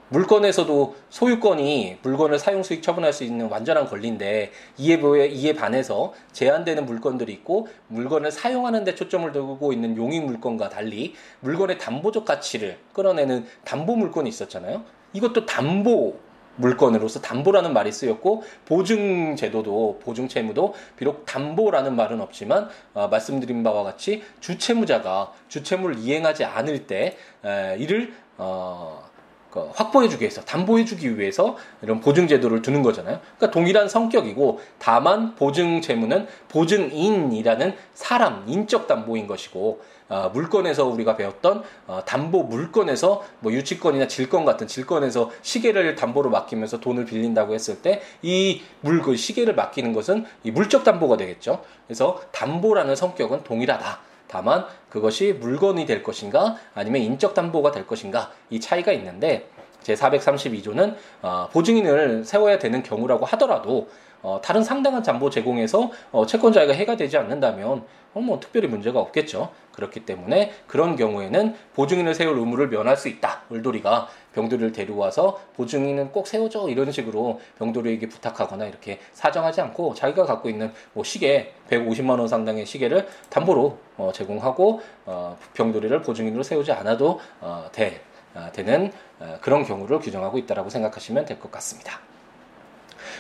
물건에서도 0.10 0.96
소유권이 1.10 2.00
물건을 2.02 2.38
사용 2.38 2.64
수익 2.64 2.84
처분할 2.84 3.14
수 3.14 3.24
있는 3.24 3.48
완전한 3.50 3.86
권리인데 3.86 4.52
이에 4.78 5.00
이에 5.30 5.54
반해서 5.54 6.14
제한되는 6.34 6.86
물건들이 6.86 7.32
있고 7.32 7.68
물건을 7.88 8.32
사용하는 8.32 8.84
데 8.84 8.94
초점을 8.94 9.32
두고 9.32 9.72
있는 9.72 9.96
용익 9.96 10.26
물건과 10.26 10.68
달리 10.68 11.14
물건의 11.40 11.78
담보적 11.78 12.26
가치를 12.26 12.78
끌어내는 12.94 13.48
담보 13.64 13.96
물건이 13.96 14.28
있었잖아요. 14.28 14.84
이것도 15.14 15.46
담보 15.46 16.20
물건으로서 16.56 17.22
담보라는 17.22 17.74
말이 17.74 17.92
쓰였고 17.92 18.44
보증 18.66 19.36
제도도 19.36 20.00
보증 20.04 20.28
채무도 20.28 20.74
비록 20.98 21.26
담보라는 21.26 21.96
말은 21.96 22.22
없지만 22.22 22.70
어, 22.94 23.08
말씀드린 23.08 23.64
바와 23.64 23.84
같이 23.84 24.24
주채무자가 24.40 25.34
주채무를 25.48 25.98
이행하지 25.98 26.46
않을 26.46 26.88
때 26.88 27.18
에, 27.46 27.78
이를 27.80 28.14
어, 28.38 29.04
그 29.04 29.11
확보해주기 29.60 30.22
위해서 30.22 30.42
담보해주기 30.42 31.20
위해서 31.20 31.58
이런 31.82 32.00
보증 32.00 32.28
제도를 32.28 32.62
두는 32.62 32.84
거잖아요. 32.84 33.20
그러니까 33.38 33.52
동일한 33.52 33.90
성격이고 33.90 34.60
다만 34.80 35.36
보증 35.36 35.82
채무는 35.82 36.28
보증인이라는 36.50 37.76
사람 37.94 38.44
인적 38.48 38.88
담보인 38.88 39.28
것이고 39.28 39.82
어, 40.12 40.30
물건에서 40.34 40.86
우리가 40.88 41.16
배웠던 41.16 41.64
어, 41.88 42.02
담보 42.06 42.44
물건에서 42.44 43.24
뭐 43.40 43.54
유치권이나 43.54 44.10
질권 44.10 44.44
같은 44.44 44.68
질권에서 44.68 45.32
시계를 45.42 45.96
담보로 45.96 46.30
맡기면서 46.30 46.82
돈을 46.82 47.06
빌린다고 47.06 47.54
했을 47.54 47.82
때 47.82 48.02
이물그 48.22 49.16
시계를 49.16 49.56
맡기는 49.56 49.94
것은 49.94 50.26
이 50.44 50.52
물적 50.52 50.84
담보가 50.84 51.16
되겠죠. 51.16 51.64
그래서 51.88 52.22
담보라는 52.32 52.96
성격은 52.96 53.46
동일하다. 53.46 54.11
다만 54.32 54.66
그것이 54.90 55.34
물건이 55.34 55.86
될 55.86 56.02
것인가 56.02 56.56
아니면 56.74 57.02
인적 57.02 57.34
담보가 57.34 57.72
될 57.72 57.86
것인가 57.86 58.32
이 58.50 58.60
차이가 58.60 58.92
있는데 58.94 59.50
제 59.82 59.94
432조는 59.94 60.96
어, 61.22 61.50
보증인을 61.52 62.24
세워야 62.24 62.58
되는 62.58 62.82
경우라고 62.82 63.26
하더라도 63.26 63.90
어, 64.22 64.40
다른 64.44 64.64
상당한 64.64 65.02
담보 65.04 65.30
제공에서 65.30 65.92
어, 66.12 66.26
채권자가 66.26 66.74
해가 66.74 66.96
되지 66.96 67.18
않는다면 67.18 67.84
어, 68.14 68.20
뭐 68.20 68.40
특별히 68.40 68.68
문제가 68.68 69.00
없겠죠. 69.00 69.52
그렇기 69.74 70.02
때문에 70.06 70.54
그런 70.68 70.96
경우에는 70.96 71.56
보증인을 71.74 72.14
세울 72.14 72.38
의무를 72.38 72.70
면할 72.70 72.98
수 72.98 73.08
있다. 73.08 73.44
을돌이가 73.52 74.10
병돌이를 74.34 74.72
데려와서 74.72 75.40
보증인은 75.56 76.12
꼭 76.12 76.28
세워줘 76.28 76.70
이런 76.70 76.92
식으로 76.92 77.40
병돌이에게 77.60 78.08
부탁하거나 78.10 78.66
이렇게 78.66 79.00
사정하지 79.14 79.62
않고 79.62 79.94
자기가 79.94 80.26
갖고 80.26 80.50
있는 80.50 80.72
뭐 80.94 81.04
시계 81.04 81.54
150만 81.70 82.20
원 82.20 82.28
상당의 82.28 82.66
시계를 82.66 83.08
담보로 83.30 83.78
어, 83.98 84.12
제공하고 84.14 84.82
어, 85.06 85.38
병돌이를 85.54 86.02
보증인으로 86.02 86.44
세우지 86.44 86.72
않아도 86.72 87.20
어, 87.40 87.70
돼, 87.72 88.02
어, 88.34 88.50
되는 88.54 88.92
어, 89.20 89.38
그런 89.42 89.64
경우를 89.64 90.00
규정하고 90.00 90.38
있다라고 90.38 90.70
생각하시면 90.70 91.26
될 91.26 91.40
것 91.40 91.52
같습니다. 91.52 92.00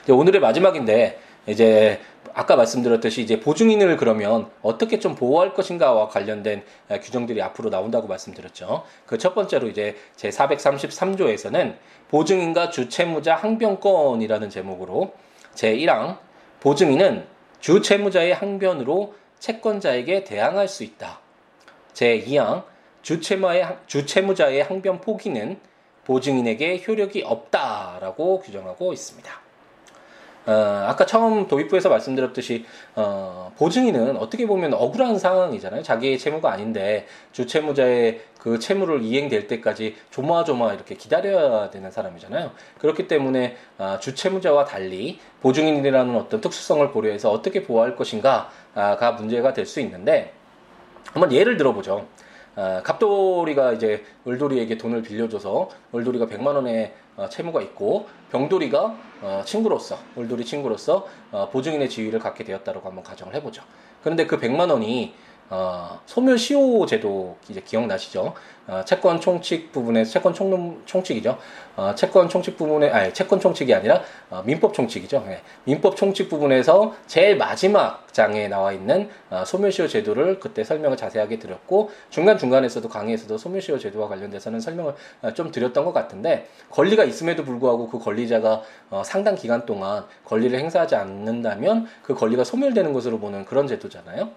오늘의 0.10 0.42
마지막인데 0.42 1.20
이제 1.48 2.00
아까 2.34 2.56
말씀드렸듯이 2.56 3.22
이제 3.22 3.40
보증인을 3.40 3.98
그러면 3.98 4.50
어떻게 4.62 5.00
좀 5.00 5.16
보호할 5.16 5.54
것인가와 5.54 6.08
관련된 6.08 6.64
규정들이 7.02 7.42
앞으로 7.42 7.70
나온다고 7.70 8.08
말씀드렸죠. 8.08 8.84
그 9.06 9.18
첫 9.18 9.36
번째로 9.36 9.68
이제 9.68 9.96
제 10.16 10.30
433조에서는 10.30 11.76
보증인과 12.10 12.70
주채무자 12.70 13.36
항변권이라는 13.36 14.50
제목으로 14.50 15.14
제 15.54 15.76
1항 15.76 16.18
보증인은 16.60 17.26
주채무자의 17.60 18.34
항변으로 18.34 19.16
채권자에게 19.40 20.24
대항할 20.24 20.68
수 20.68 20.84
있다. 20.84 21.20
제 21.94 22.20
2항 22.22 22.64
주채무의, 23.02 23.78
주채무자의 23.88 24.64
항변 24.64 25.02
포기는 25.02 25.60
보증인에게 26.06 26.84
효력이 26.88 27.24
없다라고 27.24 28.42
규정하고 28.42 28.94
있습니다. 28.94 29.41
어, 30.46 30.86
아까 30.88 31.06
처음 31.06 31.48
도입부에서 31.48 31.90
말씀드렸듯이 31.90 32.66
어, 32.96 33.52
보증인은 33.58 34.18
어떻게 34.18 34.48
보면 34.48 34.74
억울한 34.74 35.18
상황이잖아요. 35.20 35.84
자기의 35.84 36.18
채무가 36.18 36.52
아닌데 36.52 37.06
주채무자의 37.32 38.22
그 38.40 38.58
채무를 38.58 39.04
이행될 39.04 39.48
때까지 39.48 39.96
조마조마 40.10 40.74
이렇게 40.74 40.96
기다려야 40.96 41.70
되는 41.70 41.92
사람이잖아요. 41.92 42.52
그렇기 42.80 43.08
때문에 43.08 43.56
어, 43.78 43.98
주채무자와 44.00 44.66
달리 44.66 45.20
보증인이라는 45.42 46.16
어떤 46.16 46.42
특수성을 46.42 46.92
고려해서 46.92 47.32
어떻게 47.32 47.64
보호할 47.64 47.96
것인가가 47.96 49.12
문제가 49.18 49.54
될 49.54 49.66
수 49.66 49.80
있는데 49.80 50.34
한번 51.14 51.32
예를 51.32 51.58
들어보죠. 51.58 52.08
어, 52.56 52.82
갑돌이가 52.84 53.74
이제 53.74 54.04
을돌이에게 54.28 54.78
돈을 54.78 55.02
빌려줘서 55.04 55.70
을돌이가 55.96 56.26
100만 56.26 56.48
원의 56.56 56.94
어, 57.11 57.11
채무가 57.30 57.62
있고 57.62 58.08
병돌이가 58.32 58.96
어, 59.22 59.42
친구로서 59.46 59.98
을돌이 60.18 60.46
친구로서 60.46 61.08
어, 61.32 61.50
보증인의 61.52 61.90
지위를 61.90 62.20
갖게 62.20 62.44
되었다고 62.44 62.88
한번 62.88 63.04
가정을 63.04 63.36
해보죠. 63.36 63.64
그런데 64.04 64.26
그 64.26 64.40
100만 64.40 64.72
원이 64.72 65.14
어, 65.52 66.00
소멸 66.06 66.38
시효 66.38 66.86
제도 66.86 67.36
이제 67.50 67.60
기억나시죠? 67.60 68.34
어, 68.68 68.86
채권 68.86 69.20
총칙 69.20 69.74
부분에 69.74 70.06
채권 70.06 70.34
총, 70.34 70.82
총칙이죠. 70.86 71.38
어, 71.76 71.94
채권 71.94 72.30
총칙 72.30 72.56
부분에 72.58 72.90
아니 72.90 73.14
채권 73.14 73.38
총칙이 73.38 73.74
아니라 73.74 74.02
어, 74.30 74.42
민법 74.46 74.74
총칙이죠. 74.74 75.26
네. 75.28 75.42
민법 75.66 75.98
총칙 75.98 76.30
부분에서 76.30 76.96
제일 77.06 77.36
마지막 77.36 78.14
장에 78.14 78.48
나와 78.48 78.72
있는 78.72 79.10
어, 79.30 79.44
소멸 79.46 79.74
시효 79.74 79.90
제도를 79.90 80.40
그때 80.40 80.64
설명을 80.64 80.96
자세하게 80.96 81.40
드렸고 81.40 81.92
중간 82.10 82.38
중간에서도 82.38 82.88
강의에서도 82.88 83.38
소멸 83.38 83.62
시효 83.62 83.78
제도와 83.78 84.08
관련돼서는 84.08 84.62
설명을 84.62 84.96
어, 85.22 85.34
좀 85.34 85.52
드렸던 85.52 85.84
것 85.84 85.92
같은데 85.92 86.48
권리가 86.70 87.04
있음에도 87.04 87.44
불구하고 87.44 87.90
그 87.90 88.00
권리자가 88.00 88.62
어, 88.90 89.04
상당 89.04 89.36
기간 89.36 89.66
동안 89.66 90.06
권리를 90.24 90.58
행사하지 90.58 90.96
않는다면 90.96 91.88
그 92.04 92.16
권리가 92.16 92.46
소멸되는 92.46 92.94
것으로 92.94 93.20
보는 93.20 93.44
그런 93.44 93.68
제도잖아요. 93.68 94.30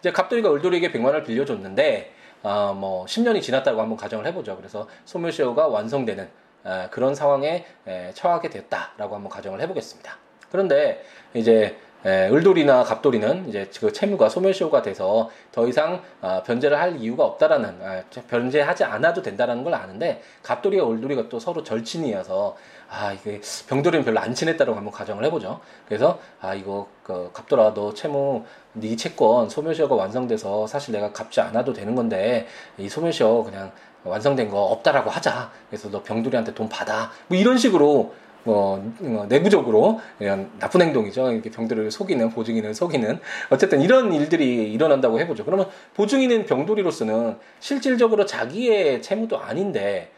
이제 0.00 0.12
갑돌이가 0.12 0.52
을돌이에게 0.52 0.92
100만 0.92 1.06
원을 1.06 1.24
빌려줬는데 1.24 2.12
어, 2.42 2.74
뭐 2.78 3.04
10년이 3.06 3.42
지났다고 3.42 3.80
한번 3.80 3.96
가정을 3.96 4.26
해보죠. 4.26 4.56
그래서 4.56 4.88
소멸시효가 5.04 5.66
완성되는 5.68 6.28
에, 6.66 6.88
그런 6.90 7.14
상황에 7.14 7.66
에, 7.86 8.12
처하게 8.14 8.50
됐다라고 8.50 9.14
한번 9.14 9.28
가정을 9.28 9.60
해보겠습니다. 9.60 10.16
그런데 10.50 11.04
이제 11.34 11.76
에, 12.04 12.28
을돌이나 12.30 12.84
갑돌이는 12.84 13.48
이제 13.48 13.68
그 13.80 13.92
채무가 13.92 14.28
소멸시효가 14.28 14.82
돼서 14.82 15.30
더 15.50 15.66
이상 15.66 16.00
어, 16.20 16.42
변제를 16.44 16.78
할 16.78 16.96
이유가 16.96 17.24
없다라는 17.24 17.78
아, 17.82 18.02
변제하지 18.28 18.84
않아도 18.84 19.20
된다라는 19.22 19.64
걸 19.64 19.74
아는데 19.74 20.22
갑돌이와 20.44 20.88
을돌이가 20.88 21.28
또 21.28 21.40
서로 21.40 21.64
절친이어서 21.64 22.56
아 22.90 23.12
이게 23.12 23.40
병돌이는 23.68 24.04
별로 24.04 24.20
안 24.20 24.32
친했다고 24.32 24.74
한번 24.74 24.92
가정을 24.92 25.24
해보죠. 25.24 25.60
그래서 25.86 26.20
아 26.40 26.54
이거 26.54 26.88
그 27.02 27.30
갑돌아 27.32 27.74
너 27.74 27.92
채무 27.92 28.44
네 28.80 28.96
채권 28.96 29.48
소멸시효가 29.48 29.94
완성돼서 29.94 30.66
사실 30.66 30.92
내가 30.92 31.12
갚지 31.12 31.40
않아도 31.40 31.72
되는 31.72 31.94
건데 31.94 32.46
이 32.78 32.88
소멸시효 32.88 33.44
그냥 33.44 33.72
완성된 34.04 34.48
거 34.48 34.62
없다라고 34.64 35.10
하자. 35.10 35.50
그래서 35.68 35.90
너 35.90 36.02
병돌이한테 36.02 36.54
돈 36.54 36.68
받아. 36.68 37.10
뭐 37.28 37.36
이런 37.36 37.58
식으로 37.58 38.14
뭐, 38.44 38.82
어, 39.02 39.26
내부적으로 39.28 40.00
이런 40.20 40.50
나쁜 40.58 40.80
행동이죠. 40.80 41.32
이렇게 41.32 41.50
병들을 41.50 41.90
속이는 41.90 42.30
보증인을 42.30 42.74
속이는 42.74 43.20
어쨌든 43.50 43.82
이런 43.82 44.12
일들이 44.12 44.72
일어난다고 44.72 45.20
해보죠. 45.20 45.44
그러면 45.44 45.68
보증인은 45.94 46.46
병돌이로서는 46.46 47.36
실질적으로 47.60 48.24
자기의 48.24 49.02
채무도 49.02 49.38
아닌데 49.38 50.10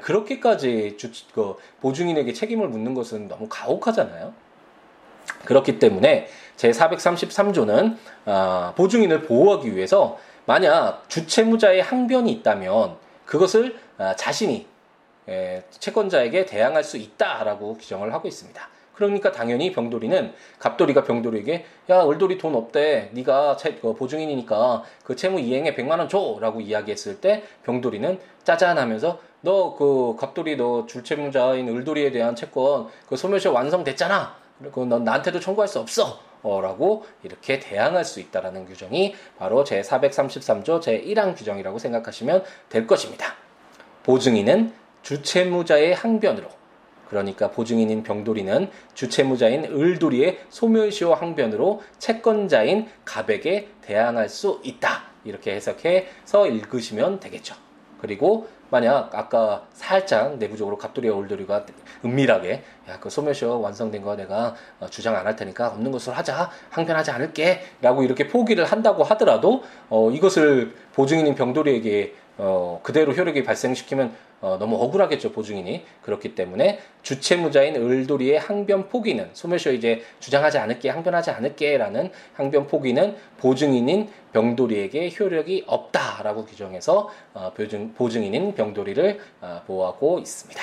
그렇게까지 0.00 0.96
주, 0.96 1.12
그 1.32 1.54
보증인에게 1.80 2.32
책임을 2.32 2.68
묻는 2.68 2.94
것은 2.94 3.28
너무 3.28 3.46
가혹하잖아요. 3.48 4.32
그렇기 5.44 5.78
때문에 5.78 6.28
제 6.56 6.70
433조는 6.70 7.96
어, 8.26 8.72
보증인을 8.76 9.22
보호하기 9.22 9.76
위해서 9.76 10.18
만약 10.46 11.04
주채무자의 11.08 11.82
항변이 11.82 12.30
있다면 12.32 12.96
그것을 13.24 13.76
어, 13.98 14.12
자신이 14.16 14.66
에, 15.28 15.62
채권자에게 15.70 16.46
대항할 16.46 16.84
수 16.84 16.96
있다라고 16.96 17.76
규정을 17.78 18.12
하고 18.12 18.28
있습니다. 18.28 18.68
그러니까 18.94 19.30
당연히 19.30 19.72
병돌이는 19.72 20.32
갑돌이가 20.58 21.04
병돌이에게 21.04 21.66
야 21.90 22.06
을돌이 22.06 22.38
돈 22.38 22.54
없대. 22.54 23.10
네가 23.12 23.56
채, 23.56 23.74
그 23.74 23.94
보증인이니까 23.94 24.84
그 25.04 25.14
채무 25.14 25.38
이행에 25.38 25.74
100만 25.74 25.98
원 25.98 26.08
줘라고 26.08 26.62
이야기했을 26.62 27.20
때 27.20 27.42
병돌이는 27.64 28.18
짜잔하면서 28.44 29.20
너 29.42 29.76
그 29.76 30.16
갑돌이 30.18 30.56
너 30.56 30.86
줄채무자인 30.86 31.68
을돌이에 31.68 32.10
대한 32.10 32.34
채권 32.34 32.88
그 33.08 33.16
소멸시 33.16 33.48
완성됐잖아. 33.48 34.34
그리고 34.58 34.86
넌 34.86 35.04
나한테도 35.04 35.38
청구할 35.38 35.68
수 35.68 35.78
없어 35.78 36.04
어, 36.04 36.25
라고 36.62 37.04
이렇게 37.22 37.58
대항할 37.58 38.04
수 38.04 38.20
있다라는 38.20 38.66
규정이 38.66 39.14
바로 39.36 39.64
제 39.64 39.80
433조 39.80 40.80
제 40.80 41.02
1항 41.02 41.36
규정이라고 41.36 41.78
생각하시면 41.78 42.44
될 42.68 42.86
것입니다. 42.86 43.34
보증인은 44.04 44.72
주채무자의 45.02 45.94
항변으로 45.94 46.48
그러니까 47.08 47.50
보증인인 47.50 48.02
병돌이는 48.02 48.70
주채무자인 48.94 49.64
을돌이의 49.64 50.40
소멸시효 50.48 51.14
항변으로 51.14 51.82
채권자인 51.98 52.88
갑에게 53.04 53.68
대항할 53.82 54.28
수 54.28 54.60
있다. 54.64 55.04
이렇게 55.24 55.54
해석해서 55.54 56.46
읽으시면 56.46 57.20
되겠죠. 57.20 57.54
그리고 58.00 58.48
만약 58.70 59.14
아까 59.14 59.62
살짝 59.72 60.38
내부적으로 60.38 60.76
갑돌이와 60.78 61.16
올돌이가 61.16 61.64
은밀하게 62.04 62.62
야 62.88 62.96
그 63.00 63.10
소멸시효 63.10 63.60
완성된 63.60 64.02
거 64.02 64.16
내가 64.16 64.54
어, 64.80 64.86
주장 64.88 65.14
안 65.16 65.26
할 65.26 65.34
테니까 65.36 65.68
없는 65.68 65.90
것으로 65.92 66.14
하자. 66.14 66.50
항변하지 66.70 67.10
않을게 67.10 67.60
라고 67.82 68.02
이렇게 68.02 68.26
포기를 68.28 68.64
한다고 68.64 69.02
하더라도 69.04 69.62
어, 69.88 70.10
이것을 70.10 70.74
보증인인 70.94 71.34
병돌이에게 71.34 72.14
어, 72.38 72.80
그대로 72.82 73.12
효력이 73.12 73.44
발생시키면 73.44 74.12
어, 74.40 74.56
너무 74.58 74.76
억울하겠죠 74.76 75.32
보증인이 75.32 75.84
그렇기 76.02 76.34
때문에 76.34 76.78
주체무자인 77.02 77.76
을돌이의 77.76 78.38
항변 78.38 78.88
포기는 78.88 79.28
소멸시효 79.32 79.74
이제 79.74 80.02
주장하지 80.20 80.58
않을게 80.58 80.90
항변하지 80.90 81.30
않을게라는 81.30 82.10
항변 82.34 82.66
포기는 82.66 83.16
보증인인 83.38 84.08
병돌이에게 84.32 85.12
효력이 85.18 85.64
없다라고 85.66 86.44
규정해서 86.44 87.10
어, 87.34 87.52
보증, 87.54 87.94
보증인인 87.94 88.54
병돌이를 88.54 89.18
어, 89.40 89.62
보호하고 89.66 90.18
있습니다. 90.18 90.62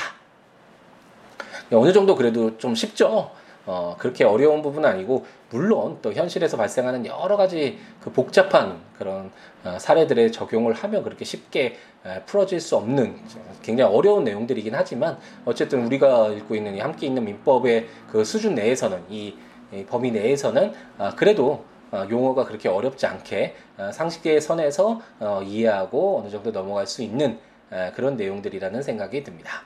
어느 1.71 1.93
정도 1.93 2.15
그래도 2.15 2.57
좀 2.57 2.75
쉽죠. 2.75 3.31
어, 3.65 3.95
그렇게 3.97 4.25
어려운 4.25 4.61
부분은 4.61 4.87
아니고 4.89 5.25
물론 5.49 5.99
또 6.01 6.11
현실에서 6.11 6.57
발생하는 6.57 7.05
여러 7.05 7.37
가지 7.37 7.79
그 8.01 8.11
복잡한 8.11 8.81
그런 8.97 9.31
어, 9.63 9.77
사례들의 9.79 10.31
적용을 10.31 10.73
하면 10.73 11.03
그렇게 11.03 11.23
쉽게 11.23 11.77
에, 12.05 12.21
풀어질 12.25 12.59
수 12.59 12.75
없는 12.75 13.15
굉장히 13.61 13.95
어려운 13.95 14.25
내용들이긴 14.25 14.75
하지만 14.75 15.17
어쨌든 15.45 15.85
우리가 15.85 16.29
읽고 16.29 16.55
있는 16.55 16.75
이 16.75 16.79
함께 16.81 17.07
있는 17.07 17.23
민법의 17.23 17.87
그 18.11 18.25
수준 18.25 18.55
내에서는 18.55 19.05
이, 19.09 19.35
이 19.71 19.85
범위 19.85 20.11
내에서는 20.11 20.73
아, 20.97 21.15
그래도 21.15 21.63
어, 21.91 22.05
용어가 22.09 22.43
그렇게 22.43 22.67
어렵지 22.67 23.05
않게 23.05 23.55
어, 23.77 23.91
상식의 23.93 24.41
선에서 24.41 24.99
어, 25.19 25.41
이해하고 25.43 26.19
어느 26.19 26.29
정도 26.29 26.51
넘어갈 26.51 26.85
수 26.85 27.01
있는 27.01 27.39
에, 27.71 27.91
그런 27.91 28.17
내용들이라는 28.17 28.81
생각이 28.81 29.23
듭니다. 29.23 29.61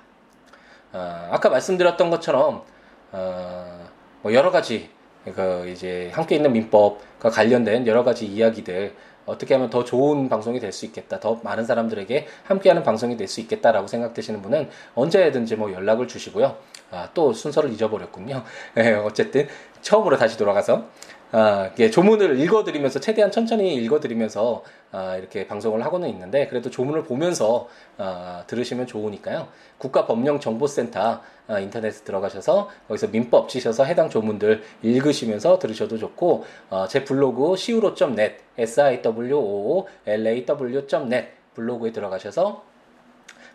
어, 0.94 1.30
아까 1.32 1.50
말씀드렸던 1.50 2.12
것처럼 2.12 2.64
어, 3.12 3.87
뭐 4.28 4.34
여러 4.34 4.52
가지 4.52 4.90
그 5.24 5.70
이제 5.70 6.12
함께 6.14 6.36
있는 6.36 6.52
민법과 6.52 7.30
관련된 7.30 7.88
여러 7.88 8.04
가지 8.04 8.26
이야기들 8.26 8.94
어떻게 9.26 9.54
하면 9.54 9.70
더 9.70 9.86
좋은 9.86 10.28
방송이 10.28 10.60
될 10.60 10.74
수 10.74 10.86
있겠다. 10.86 11.18
더 11.22 11.40
많은 11.44 11.64
사람들에게 11.66 12.28
함께하는 12.44 12.84
방송이 12.84 13.16
될 13.16 13.30
수 13.30 13.40
있겠다라고 13.40 13.88
생각되시는 13.88 14.42
분은 14.42 14.70
언제든지 14.96 15.56
뭐 15.56 15.72
연락을 15.72 16.10
주시고요. 16.10 16.58
아, 16.92 17.08
또 17.14 17.32
순서를 17.32 17.72
잊어버렸군요. 17.72 18.44
네, 18.76 18.96
어쨌든 18.96 19.48
처음으로 19.82 20.18
다시 20.18 20.38
돌아가서 20.38 20.84
아, 21.32 21.72
예, 21.80 21.90
조문을 21.90 22.40
읽어드리면서 22.40 23.02
최대한 23.02 23.32
천천히 23.32 23.76
읽어드리면서 23.76 24.64
아, 24.92 25.18
이렇게 25.18 25.46
방송을 25.46 25.84
하고는 25.84 26.08
있는데 26.10 26.48
그래도 26.48 26.70
조문을 26.70 27.04
보면서 27.04 27.68
아, 27.98 28.46
들으시면 28.48 28.88
좋으니까요. 28.88 29.50
국가법령정보센터 29.78 31.22
아, 31.48 31.60
인터넷에 31.60 32.06
들어가셔서 32.06 32.70
거기서 32.88 33.08
민법 33.08 33.50
치셔서 33.50 33.84
해당 33.84 34.10
조문들 34.10 34.64
읽으시면서 34.84 35.60
들으셔도 35.60 35.98
좋고 35.98 36.46
어, 36.70 36.88
제 36.88 37.04
블로그 37.04 37.54
siwo.net 37.54 38.38
s 38.58 38.80
i 38.80 39.02
w 39.02 39.38
o 39.38 39.88
l 40.06 40.28
a 40.28 40.46
w.net 40.46 41.28
블로그에 41.56 41.92
들어가셔서 41.92 42.67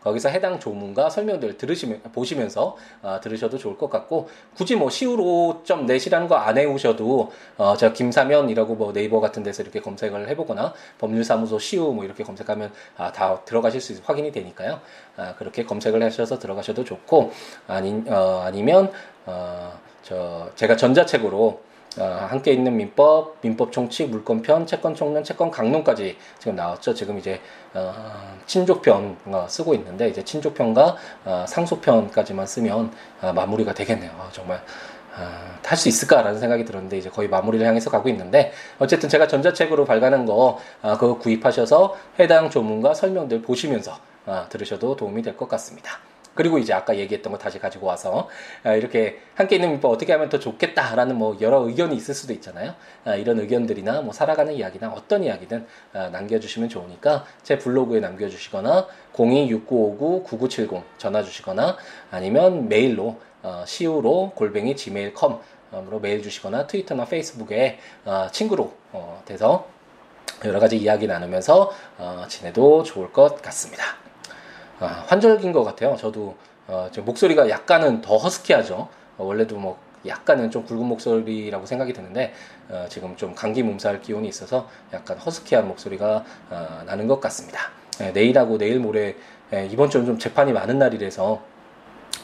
거기서 0.05 0.29
해당 0.29 0.61
조문과 0.61 1.11
설명들 1.11 1.57
들으시면 1.57 2.03
보시면서 2.12 2.77
어, 3.03 3.21
들으셔도 3.23 3.59
좋을 3.59 3.79
것 3.79 3.88
같고 3.88 4.29
굳이 4.57 4.77
뭐 4.77 4.91
시우로.net이라는 4.91 6.29
거 6.29 6.37
안 6.43 6.59
해오셔도 6.59 7.31
어, 7.57 7.77
제가 7.77 7.93
김사면이라고 7.93 8.75
뭐 8.75 8.93
네이버 8.93 9.21
같은 9.21 9.43
데서 9.43 9.62
이렇게 9.62 9.81
검색을 9.81 10.29
해보거나 10.29 10.75
법률사무소 10.99 11.59
시우 11.59 11.93
뭐 11.93 12.05
이렇게 12.05 12.25
검색하면 12.25 12.73
아, 12.97 13.12
다 13.12 13.41
들어가실 13.45 13.81
수 13.81 13.93
있어 13.93 14.03
확인이 14.05 14.33
되니까요. 14.33 14.81
아, 15.17 15.35
그렇게 15.37 15.65
검색을 15.65 16.03
하셔서 16.03 16.38
들어가셔도 16.38 16.85
좋고 16.85 17.31
아니 17.69 18.03
어, 18.09 18.43
아니면 18.45 18.91
어, 19.27 19.73
저 20.03 20.51
제가 20.57 20.77
전자책으로 20.77 21.61
어, 21.98 22.26
함께 22.31 22.52
있는 22.52 22.76
민법, 22.76 23.37
민법 23.42 23.72
총칙, 23.72 24.09
물권편, 24.11 24.66
채권 24.66 24.94
총론, 24.94 25.22
채권 25.24 25.50
강론까지 25.50 26.16
지금 26.38 26.57
나왔죠. 26.57 26.94
지금 26.94 27.18
이제 27.18 27.40
어, 27.74 27.92
친족편 28.46 29.16
어, 29.26 29.46
쓰고 29.48 29.74
있는데 29.74 30.09
이제 30.09 30.22
친족편과 30.24 30.96
어, 31.24 31.44
상속편까지만 31.48 32.46
쓰면 32.46 32.92
어, 33.22 33.33
마무리가 33.33 33.74
되겠네요. 33.74 34.11
어, 34.16 34.28
정말 34.33 34.62
아, 35.14 35.59
할수 35.62 35.88
있을까라는 35.90 36.40
생각이 36.40 36.64
들었는데 36.64 36.96
이제 36.96 37.11
거의 37.11 37.28
마무리를 37.28 37.66
향해서 37.66 37.90
가고 37.90 38.09
있는데 38.09 38.52
어쨌든 38.78 39.11
제가 39.11 39.26
전자책으로 39.28 39.85
발간한 39.85 40.24
거 40.24 40.59
아, 40.81 40.96
그거 40.96 41.18
구입하셔서 41.18 41.94
해당 42.18 42.48
조문과 42.48 42.94
설명들 42.94 43.42
보시면서 43.42 43.98
아, 44.24 44.46
들으셔도 44.48 44.96
도움이 44.96 45.20
될 45.22 45.37
것 45.37 45.48
같습니다. 45.50 45.98
그리고 46.35 46.59
이제 46.59 46.73
아까 46.73 46.97
얘기했던 46.97 47.33
거 47.33 47.38
다시 47.38 47.59
가지고 47.59 47.87
와서 47.87 48.29
아, 48.64 48.75
이렇게 48.75 49.21
함께 49.35 49.57
있는 49.57 49.71
민법 49.71 49.90
어떻게 49.90 50.12
하면 50.12 50.29
더 50.29 50.38
좋겠다라는 50.38 51.16
뭐 51.16 51.37
여러 51.40 51.66
의견이 51.66 51.97
있을 51.97 52.14
수도 52.14 52.33
있잖아요. 52.33 52.75
아, 53.05 53.14
이런 53.14 53.38
의견들이나 53.40 54.03
뭐 54.03 54.12
살아가는 54.12 54.53
이야기나 54.53 54.92
어떤 54.92 55.25
이야기든 55.25 55.66
아, 55.92 56.09
남겨주시면 56.09 56.68
좋으니까 56.68 57.25
제 57.42 57.59
블로그에 57.59 58.01
남겨주시거나 58.01 58.87
026959-9970 59.12 60.83
전화 60.99 61.23
주시거나 61.23 61.77
아니면 62.11 62.68
메일로 62.68 63.18
어, 63.42 63.64
시우로 63.66 64.33
골뱅이 64.35 64.77
gmail.com으로 64.77 66.01
메일 66.01 66.23
주시거나 66.23 66.66
트위터나 66.66 67.05
페이스북에 67.07 67.79
어, 68.05 68.29
친구로 68.31 68.73
어, 68.92 69.23
돼서 69.25 69.66
여러 70.45 70.59
가지 70.61 70.77
이야기 70.77 71.07
나누면서 71.07 71.73
어, 71.99 72.25
지내도 72.29 72.83
좋을 72.83 73.12
것 73.12 73.42
같습니다. 73.42 74.02
아, 74.83 75.05
환절기인 75.07 75.53
것 75.53 75.62
같아요. 75.64 75.97
저도 75.97 76.37
어, 76.66 76.88
목소리가 77.05 77.49
약간은 77.49 78.01
더 78.03 78.16
허스키하죠. 78.16 78.88
어, 79.18 79.25
원래도 79.25 79.57
뭐 79.57 79.79
약간은 80.07 80.51
좀 80.51 80.64
굵은 80.64 80.85
목소리라고 80.87 81.66
생각이 81.66 81.92
드는데 81.92 82.35
어, 82.68 82.87
지금 82.88 83.16
좀 83.16 83.35
감기 83.35 83.62
몸살 83.62 84.03
기운이 84.03 84.27
있어서 84.29 84.68
약간 84.92 85.18
허스키한 85.18 85.68
목소리가 85.68 86.25
어, 86.51 86.83
나는 86.87 87.07
것 87.07 87.21
같습니다. 87.21 87.71
예, 88.01 88.11
내일하고 88.11 88.59
내일 88.59 88.81
모레 88.81 89.16
예, 89.53 89.66
이번 89.71 89.88
주는 89.90 90.05
좀 90.07 90.18
재판이 90.18 90.53
많은 90.53 90.79
날이라서 90.79 91.40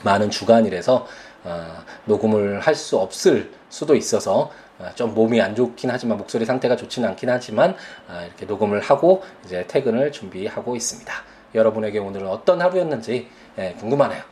많은 0.02 0.30
주간이라서 0.30 1.06
어, 1.44 1.66
녹음을 2.06 2.60
할 2.60 2.74
수 2.74 2.98
없을 2.98 3.52
수도 3.68 3.94
있어서 3.94 4.50
어, 4.80 4.90
좀 4.96 5.14
몸이 5.14 5.40
안 5.40 5.54
좋긴 5.54 5.90
하지만 5.90 6.18
목소리 6.18 6.44
상태가 6.44 6.74
좋지는 6.74 7.08
않긴 7.10 7.30
하지만 7.30 7.76
어, 8.08 8.22
이렇게 8.26 8.46
녹음을 8.46 8.80
하고 8.80 9.22
이제 9.44 9.64
퇴근을 9.68 10.10
준비하고 10.10 10.74
있습니다. 10.74 11.12
여러분에게 11.54 11.98
오늘은 11.98 12.28
어떤 12.28 12.60
하루였는지 12.60 13.28
예, 13.58 13.74
궁금하네요. 13.78 14.22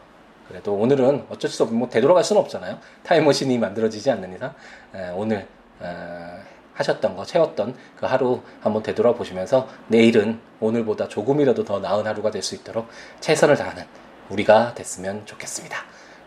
그래도 0.48 0.74
오늘은 0.74 1.26
어쩔 1.30 1.50
수 1.50 1.62
없고 1.64 1.74
뭐 1.74 1.88
되돌아갈 1.88 2.22
수는 2.22 2.40
없잖아요. 2.42 2.78
타임머신이 3.02 3.58
만들어지지 3.58 4.10
않는 4.12 4.34
이상 4.34 4.54
예, 4.94 5.10
오늘 5.14 5.46
어, 5.80 6.38
하셨던 6.74 7.16
거 7.16 7.24
채웠던 7.24 7.74
그 7.96 8.06
하루 8.06 8.40
한번 8.60 8.82
되돌아보시면서 8.82 9.66
내일은 9.88 10.38
오늘보다 10.60 11.08
조금이라도 11.08 11.64
더 11.64 11.80
나은 11.80 12.06
하루가 12.06 12.30
될 12.30 12.42
수 12.42 12.54
있도록 12.54 12.88
최선을 13.20 13.56
다하는 13.56 13.84
우리가 14.28 14.74
됐으면 14.74 15.24
좋겠습니다. 15.24 15.78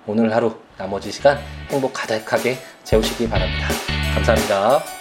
오늘 0.08 0.34
하루 0.34 0.56
나머지 0.78 1.12
시간 1.12 1.38
행복 1.70 1.94
가득하게 1.94 2.58
채우시기 2.84 3.30
바랍니다. 3.30 3.68
감사합니다. 4.16 4.99